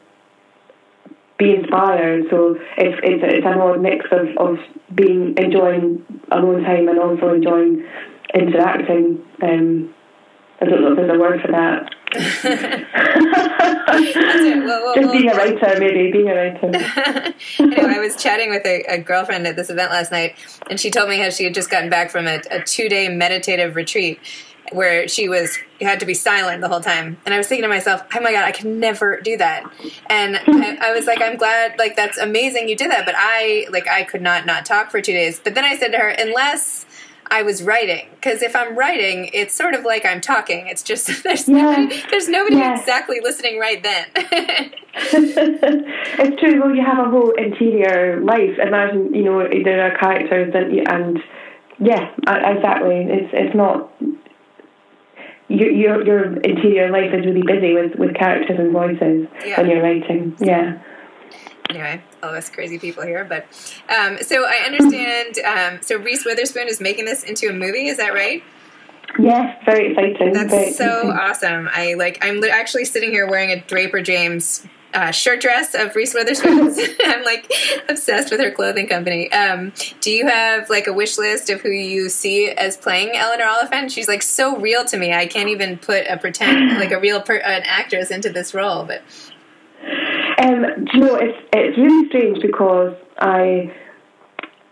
be 1.38 1.56
inspired. 1.56 2.26
So 2.30 2.56
it's 2.78 3.00
it's 3.04 3.24
it's 3.24 3.46
an 3.46 3.60
odd 3.60 3.82
mix 3.82 4.06
of 4.12 4.28
of 4.38 4.58
being 4.94 5.36
enjoying 5.38 6.06
alone 6.32 6.64
time 6.64 6.88
and 6.88 7.00
also 7.00 7.34
enjoying 7.34 7.86
interacting. 8.34 9.24
Um, 9.42 9.94
I 10.62 10.66
don't 10.66 10.82
know 10.82 10.92
if 10.92 10.96
there's 10.98 11.16
a 11.16 11.20
word 11.20 11.42
for 11.42 11.52
that. 11.52 11.94
Well, 14.66 14.96
Just 14.96 15.12
being 15.12 15.30
a 15.30 15.36
writer, 15.36 15.80
maybe 15.80 16.12
being 16.12 16.30
a 16.30 16.36
writer. 16.36 17.34
anyway, 17.60 17.96
I 17.96 18.00
was 18.00 18.16
chatting 18.22 18.50
with 18.50 18.66
a, 18.66 18.84
a, 18.88 18.98
girlfriend 19.00 19.48
at 19.48 19.56
this 19.56 19.70
event 19.70 19.92
last 19.92 20.12
night, 20.12 20.36
and 20.70 20.80
she 20.80 20.92
told 20.92 21.10
me 21.10 21.18
how 21.18 21.30
she 21.30 21.44
had 21.44 21.54
just 21.54 21.70
gotten 21.70 21.90
back 21.90 22.12
from 22.12 22.28
a, 22.28 22.42
a 22.52 22.62
two 22.64 22.90
day 22.90 23.10
meditative 23.10 23.76
retreat 23.76 24.20
where 24.72 25.08
she 25.08 25.28
was 25.28 25.58
had 25.82 26.00
to 26.00 26.06
be 26.06 26.14
silent 26.14 26.62
the 26.62 26.70
whole 26.70 26.80
time. 26.80 27.18
And 27.26 27.34
i 27.34 27.38
was 27.38 27.48
thinking 27.48 27.64
to 27.64 27.68
myself 27.68 28.02
oh 28.16 28.22
my 28.22 28.32
god 28.32 28.46
i 28.46 28.52
can 28.52 28.80
never 28.80 29.20
do 29.20 29.38
that. 29.38 29.64
And 30.10 30.38
I, 30.48 30.90
I, 30.90 30.94
was 30.94 31.06
like 31.06 31.22
i'm 31.22 31.36
glad 31.36 31.78
like 31.78 31.96
that's 31.96 32.18
amazing 32.18 32.70
you 32.70 32.76
did 32.76 32.90
that 32.90 33.06
but 33.06 33.16
i 33.18 33.68
like 33.70 33.88
i 33.88 34.04
could 34.04 34.22
not 34.22 34.46
not 34.46 34.66
talk 34.66 34.90
for 34.90 35.02
two 35.02 35.14
days. 35.14 35.40
But 35.44 35.56
then 35.56 35.66
i 35.66 35.76
said 35.76 35.92
to 35.92 35.98
her 35.98 36.10
unless 36.10 36.86
I 37.34 37.42
was 37.42 37.64
writing 37.64 38.06
because 38.12 38.44
if 38.44 38.56
I'm 38.56 38.78
writing, 38.78 39.32
it's 39.34 39.56
sort 39.56 39.74
of 39.74 39.84
like 39.84 40.06
I'm 40.06 40.22
talking. 40.22 40.68
It's 40.68 40.84
just 40.84 41.08
there's 41.24 41.50
yeah. 41.50 41.64
nobody, 41.64 42.04
there's 42.12 42.30
nobody 42.30 42.58
yeah. 42.58 42.80
exactly 42.80 43.20
listening 43.22 43.58
right 43.58 43.82
then. 43.82 44.06
it's 44.96 46.40
true. 46.40 46.62
Well, 46.62 46.76
you 46.76 46.86
have 46.86 47.00
a 47.00 47.10
whole 47.10 47.32
interior 47.32 48.22
life. 48.22 48.60
Imagine, 48.62 49.16
you 49.16 49.24
know, 49.24 49.48
there 49.64 49.82
are 49.82 49.98
characters 49.98 50.54
and 50.54 50.88
and 50.88 51.20
yeah, 51.80 52.14
exactly. 52.28 53.08
It's 53.10 53.32
it's 53.34 53.56
not. 53.56 53.92
Your, 55.48 55.72
your 55.72 56.06
your 56.06 56.38
interior 56.42 56.92
life 56.92 57.14
is 57.14 57.26
really 57.26 57.42
busy 57.42 57.74
with, 57.74 57.96
with 57.98 58.16
characters 58.16 58.58
and 58.60 58.72
voices 58.72 59.28
yeah. 59.44 59.60
when 59.60 59.72
you're 59.72 59.82
writing. 59.82 60.36
Yeah 60.40 60.84
anyway, 61.70 62.04
all 62.22 62.30
of 62.30 62.36
us 62.36 62.50
crazy 62.50 62.80
people 62.80 63.04
here. 63.04 63.26
But 63.26 63.46
um, 63.90 64.18
so 64.22 64.46
I 64.46 64.64
understand. 64.66 65.40
Um, 65.40 65.82
so 65.82 65.98
Reese 65.98 66.26
Witherspoon 66.26 66.68
is 66.68 66.80
making 66.82 67.06
this 67.06 67.24
into 67.24 67.50
a 67.50 67.54
movie. 67.54 67.88
Is 67.88 67.98
that 67.98 68.14
right? 68.14 68.44
Yes, 69.20 69.62
very 69.66 69.92
exciting. 69.92 70.34
That's 70.34 70.50
very 70.52 70.72
so 70.72 70.86
exciting. 70.86 71.12
awesome. 71.12 71.70
I 71.72 71.94
like. 71.96 72.18
I'm 72.22 72.40
li- 72.40 72.50
actually 72.50 72.86
sitting 72.86 73.12
here 73.12 73.30
wearing 73.30 73.52
a 73.52 73.62
Draper 73.62 74.02
James 74.02 74.66
uh, 74.94 75.12
shirt 75.12 75.42
dress 75.42 75.76
of 75.76 75.96
Reese 75.96 76.14
Witherspoon's. 76.14 76.80
I'm 77.04 77.24
like 77.24 77.52
obsessed 77.90 78.32
with 78.32 78.40
her 78.40 78.52
clothing 78.52 78.88
company. 78.88 79.32
Um, 79.32 79.74
do 80.02 80.12
you 80.12 80.28
have 80.28 80.70
like 80.70 80.88
a 80.88 80.94
wish 80.94 81.18
list 81.18 81.50
of 81.50 81.62
who 81.62 81.70
you 81.70 82.10
see 82.10 82.50
as 82.50 82.78
playing 82.78 83.16
Eleanor 83.16 83.46
Oliphant? 83.46 83.92
She's 83.92 84.08
like 84.08 84.24
so 84.24 84.58
real 84.58 84.86
to 84.86 84.98
me. 84.98 85.14
I 85.14 85.26
can't 85.26 85.50
even 85.50 85.78
put 85.78 86.08
a 86.08 86.18
pretend 86.18 86.78
like 86.80 86.92
a 86.92 87.00
real 87.00 87.22
per- 87.22 87.38
an 87.38 87.64
actress 87.66 88.12
into 88.12 88.30
this 88.30 88.54
role. 88.54 88.86
But 88.86 89.02
um, 90.40 90.86
do 90.86 90.98
you 90.98 91.00
know 91.00 91.16
it's 91.16 91.38
it's 91.54 91.78
really 91.78 92.08
strange 92.10 92.42
because 92.42 92.96
I 93.18 93.74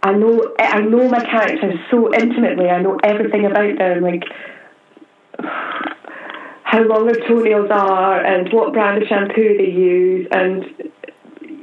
I 0.04 0.14
know 0.14 0.54
I 0.60 0.80
know 0.82 1.08
my 1.10 1.24
characters 1.24 1.76
so 1.92 2.14
intimately. 2.14 2.70
I 2.70 2.82
know 2.82 2.98
everything 3.04 3.46
about 3.46 3.78
them, 3.78 4.02
like 4.02 4.24
how 6.64 6.82
long 6.84 7.06
their 7.06 7.28
toenails 7.28 7.70
are, 7.72 8.24
and 8.24 8.52
what 8.52 8.74
brand 8.74 9.02
of 9.02 9.08
shampoo 9.08 9.58
they 9.58 9.70
use, 9.70 10.28
and 10.32 10.66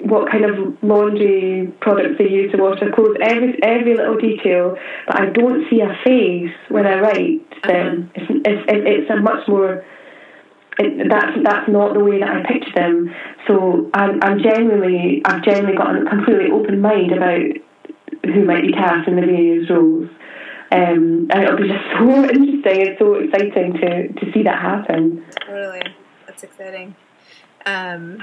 what 0.03 0.31
kind 0.31 0.45
of 0.45 0.77
laundry 0.83 1.73
products 1.81 2.15
they 2.19 2.29
use 2.29 2.53
to 2.53 2.63
wash 2.63 2.79
their 2.79 2.93
clothes. 2.93 3.17
Every 3.21 3.59
every 3.63 3.97
little 3.97 4.19
detail, 4.19 4.77
but 5.07 5.21
I 5.21 5.27
don't 5.31 5.69
see 5.69 5.81
a 5.81 5.99
face 6.05 6.55
when 6.69 6.87
I 6.87 7.01
write 7.01 7.63
them. 7.65 8.11
Uh-huh. 8.17 8.35
It's, 8.45 8.63
it's 8.69 8.83
it's 8.87 9.11
a 9.11 9.17
much 9.17 9.49
more 9.49 9.85
it, 10.79 11.09
that's 11.09 11.37
that's 11.43 11.69
not 11.69 11.95
the 11.95 12.05
way 12.05 12.21
that 12.21 12.29
I 12.29 12.43
picture 12.47 12.73
them. 12.75 13.15
So 13.47 13.91
I'm, 13.95 14.23
I'm 14.23 14.43
genuinely 14.43 15.23
I've 15.25 15.43
genuinely 15.43 15.77
got 15.77 15.97
a 15.97 16.05
completely 16.09 16.51
open 16.51 16.81
mind 16.81 17.13
about 17.13 17.41
who 18.25 18.45
might 18.45 18.63
be 18.63 18.73
cast 18.73 19.09
in 19.09 19.17
the 19.17 19.23
various 19.23 19.69
roles. 19.71 20.09
Um, 20.71 21.29
and 21.31 21.43
it'll 21.45 21.57
be 21.57 21.69
just 21.69 21.85
so 21.99 22.25
interesting 22.25 22.89
and 22.89 22.97
so 22.99 23.15
exciting 23.15 23.73
to, 23.75 24.09
to 24.13 24.33
see 24.33 24.43
that 24.43 24.61
happen. 24.61 25.25
Really, 25.49 25.83
that's 26.27 26.43
exciting. 26.45 26.95
Um, 27.65 28.23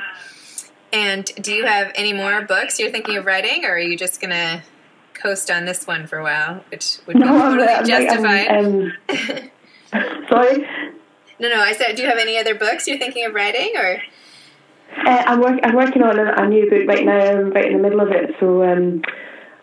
and 0.94 1.26
do 1.42 1.54
you 1.54 1.66
have 1.66 1.92
any 1.96 2.14
more 2.14 2.44
books 2.44 2.80
you're 2.80 2.92
thinking 2.92 3.18
of 3.18 3.26
writing, 3.26 3.66
or 3.66 3.74
are 3.74 3.80
you 3.80 3.98
just 3.98 4.22
gonna 4.22 4.64
coast 5.14 5.50
on 5.50 5.66
this 5.66 5.88
one 5.88 6.08
for 6.08 6.20
a 6.20 6.24
while, 6.24 6.64
which 6.70 7.00
would 7.08 7.16
be 7.16 7.20
no, 7.20 7.40
totally 7.40 7.68
I'm, 7.68 7.86
justified? 7.86 8.48
I'm, 8.48 8.94
um, 9.10 9.52
sorry. 10.30 10.68
No, 11.40 11.50
no. 11.50 11.62
I 11.62 11.74
said, 11.74 11.96
do 11.96 12.04
you 12.04 12.08
have 12.08 12.18
any 12.18 12.38
other 12.38 12.56
books 12.56 12.88
you're 12.88 12.98
thinking 12.98 13.26
of 13.26 13.34
writing, 13.34 13.74
or? 13.76 14.02
Uh, 15.06 15.24
I'm, 15.26 15.42
work, 15.42 15.60
I'm 15.64 15.76
working 15.76 16.04
on 16.04 16.18
a, 16.20 16.34
a, 16.38 16.48
new 16.48 16.70
book 16.70 16.88
right 16.88 17.06
now. 17.06 17.20
I'm 17.20 17.52
right 17.52 17.66
in 17.66 17.78
the 17.78 17.84
middle 17.84 18.02
of 18.02 18.10
it. 18.12 18.36
So 18.40 18.64
um, 18.64 19.02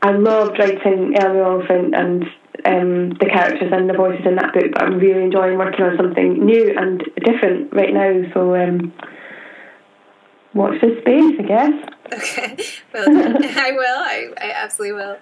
I 0.03 0.13
loved 0.13 0.59
writing 0.59 1.15
Eleanor 1.17 1.45
Oliphant 1.45 1.95
and 1.95 2.25
um, 2.67 3.11
the 3.19 3.27
characters 3.33 3.73
and 3.73 3.89
the 3.89 3.95
voices 3.95 4.27
in 4.27 4.37
that 4.37 4.53
book. 4.53 4.73
But 4.75 4.83
I'm 4.83 4.99
really 4.99 5.25
enjoying 5.25 5.59
working 5.59 5.85
on 5.85 5.97
something 5.97 6.45
new 6.45 6.75
and 6.77 7.03
different 7.25 7.73
right 7.73 7.95
now. 7.95 8.23
So 8.35 8.55
um, 8.55 8.93
watch 10.55 10.81
this 10.81 10.99
space, 11.01 11.35
I 11.39 11.43
guess. 11.43 11.73
Okay, 12.13 12.57
well, 12.93 13.07
I 13.57 13.73
will. 13.73 13.99
I, 13.99 14.29
I 14.39 14.53
absolutely 14.53 14.97
will. 14.97 15.17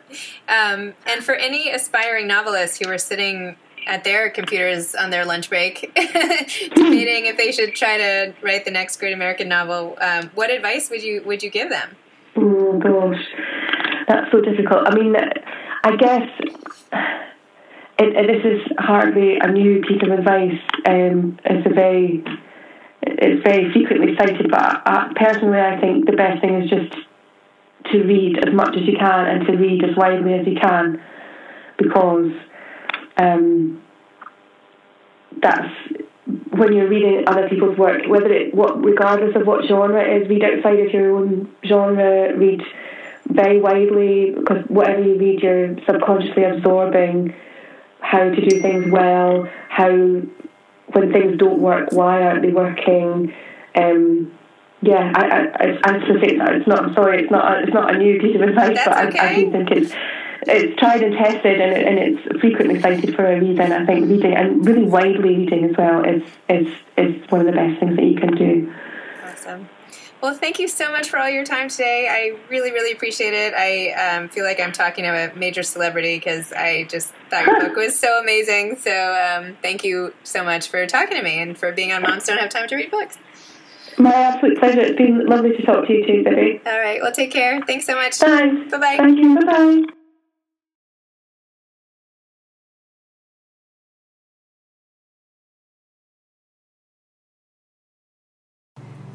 Um, 0.48 0.94
and 1.06 1.22
for 1.22 1.34
any 1.34 1.70
aspiring 1.70 2.26
novelists 2.26 2.78
who 2.78 2.90
are 2.90 2.98
sitting 2.98 3.56
at 3.86 4.04
their 4.04 4.30
computers 4.30 4.94
on 4.94 5.10
their 5.10 5.24
lunch 5.24 5.48
break, 5.48 5.80
debating 5.94 7.26
if 7.26 7.36
they 7.36 7.52
should 7.52 7.74
try 7.74 7.96
to 7.96 8.34
write 8.42 8.64
the 8.64 8.70
next 8.70 8.98
great 8.98 9.12
American 9.12 9.48
novel. 9.48 9.96
Um, 10.00 10.30
what 10.34 10.50
advice 10.50 10.90
would 10.90 11.02
you 11.02 11.22
would 11.24 11.42
you 11.42 11.50
give 11.50 11.70
them? 11.70 11.96
Oh 12.36 12.78
gosh, 12.78 13.24
that's 14.08 14.30
so 14.30 14.40
difficult. 14.40 14.86
I 14.86 14.94
mean, 14.94 15.14
I 15.84 15.96
guess 15.96 16.28
it, 17.98 18.16
it, 18.16 18.26
this 18.26 18.52
is 18.52 18.76
hardly 18.78 19.38
a 19.38 19.50
new 19.50 19.82
piece 19.82 20.02
of 20.02 20.10
advice. 20.10 20.60
Um, 20.86 21.38
it's 21.44 21.66
a 21.66 21.74
very 21.74 22.24
it's 23.02 23.42
very 23.44 23.72
frequently 23.72 24.14
cited, 24.18 24.50
but 24.50 24.82
I, 24.86 25.12
personally, 25.16 25.58
I 25.58 25.80
think 25.80 26.06
the 26.06 26.16
best 26.16 26.40
thing 26.40 26.62
is 26.62 26.70
just 26.70 26.94
to 27.92 28.02
read 28.02 28.38
as 28.46 28.54
much 28.54 28.76
as 28.76 28.86
you 28.86 28.96
can 28.98 29.26
and 29.26 29.46
to 29.46 29.52
read 29.56 29.84
as 29.84 29.96
widely 29.96 30.34
as 30.34 30.46
you 30.46 30.56
can, 30.60 31.02
because 31.78 32.30
um, 33.20 33.83
that's 35.42 35.72
when 36.50 36.72
you're 36.72 36.88
reading 36.88 37.24
other 37.26 37.48
people's 37.48 37.76
work, 37.76 38.02
whether 38.06 38.33
it 38.33 38.54
what 38.54 38.83
regardless 38.85 39.35
of 39.37 39.46
what 39.46 39.64
genre 39.66 40.02
it 40.02 40.22
is, 40.22 40.28
read 40.28 40.42
outside 40.44 40.80
of 40.80 40.92
your 40.92 41.16
own 41.16 41.54
genre, 41.66 42.37
read 42.37 42.62
very 43.26 43.61
widely 43.61 44.33
because 44.37 44.64
whatever 44.68 45.02
you 45.02 45.18
read, 45.18 45.40
you're 45.40 45.76
subconsciously 45.87 46.44
absorbing 46.44 47.35
how 48.00 48.24
to 48.24 48.48
do 48.48 48.61
things 48.61 48.90
well, 48.90 49.48
how 49.68 49.90
when 49.90 51.12
things 51.12 51.38
don't 51.38 51.61
work, 51.61 51.92
why 51.92 52.22
aren't 52.22 52.42
they 52.42 52.52
working? 52.52 53.33
Um, 53.76 54.33
yeah, 54.83 55.12
I, 55.14 55.26
I, 55.26 55.38
I, 55.38 55.78
I 55.85 56.56
it's 56.56 56.66
not. 56.66 56.94
Sorry, 56.94 57.22
it's 57.22 57.30
not. 57.30 57.52
A, 57.52 57.62
it's 57.62 57.72
not 57.72 57.94
a 57.94 57.98
new 57.98 58.18
piece 58.18 58.35
of 58.35 58.42
advice, 58.42 58.78
That's 58.83 58.88
but 58.88 59.09
okay. 59.09 59.18
I, 59.18 59.30
I 59.30 59.35
do 59.35 59.50
think 59.52 59.70
it's 59.70 59.92
it's 60.42 60.79
tried 60.79 61.03
and 61.03 61.14
tested 61.14 61.61
and, 61.61 61.72
it, 61.72 61.87
and 61.87 61.98
it's 61.98 62.40
frequently 62.40 62.81
cited 62.81 63.14
for 63.14 63.26
a 63.26 63.40
reason. 63.40 63.72
I 63.72 63.85
think 63.85 64.09
reading 64.09 64.35
and 64.35 64.66
really 64.66 64.85
widely 64.85 65.37
reading 65.37 65.64
as 65.64 65.76
well 65.76 66.05
is 66.05 66.22
is 66.48 66.68
is 66.96 67.31
one 67.31 67.40
of 67.40 67.46
the 67.46 67.53
best 67.53 67.81
things 67.81 67.96
that 67.96 68.05
you 68.05 68.16
can 68.16 68.35
do. 68.37 68.74
Awesome. 69.24 69.68
Well, 70.22 70.35
thank 70.35 70.59
you 70.59 70.68
so 70.68 70.90
much 70.90 71.09
for 71.09 71.18
all 71.18 71.31
your 71.31 71.44
time 71.44 71.70
today. 71.70 72.07
I 72.11 72.38
really, 72.50 72.72
really 72.72 72.92
appreciate 72.92 73.33
it. 73.33 73.55
I 73.55 73.92
um, 73.92 74.29
feel 74.29 74.44
like 74.44 74.61
I'm 74.61 74.72
talking 74.72 75.05
to 75.05 75.11
a 75.11 75.35
major 75.35 75.62
celebrity 75.62 76.16
because 76.16 76.53
I 76.53 76.85
just 76.85 77.14
thought 77.31 77.46
your 77.46 77.61
book 77.61 77.76
was 77.76 77.98
so 77.98 78.20
amazing. 78.20 78.76
So, 78.76 78.90
um, 78.92 79.57
thank 79.62 79.83
you 79.83 80.12
so 80.22 80.44
much 80.44 80.68
for 80.68 80.87
talking 80.87 81.16
to 81.16 81.22
me 81.22 81.38
and 81.40 81.57
for 81.57 81.72
being 81.72 81.92
on 81.92 82.03
Moms 82.03 82.26
Don't 82.26 82.38
Have 82.38 82.50
Time 82.50 82.68
to 82.68 82.76
Read 82.76 82.90
Books. 82.90 83.16
My 83.96 84.12
absolute 84.12 84.59
pleasure. 84.59 84.81
It's 84.81 84.98
been 84.98 85.26
lovely 85.26 85.57
to 85.57 85.62
talk 85.62 85.87
to 85.87 85.92
you 85.92 86.07
too, 86.07 86.22
Debbie. 86.22 86.61
All 86.66 86.79
right. 86.79 87.00
Well, 87.00 87.12
take 87.12 87.33
care. 87.33 87.62
Thanks 87.66 87.87
so 87.87 87.94
much. 87.94 88.16
Thanks. 88.16 88.70
Bye 88.70 88.79
bye. 88.79 88.96
Thank 88.98 89.18
you. 89.18 89.35
Bye 89.35 89.44
bye. 89.44 89.99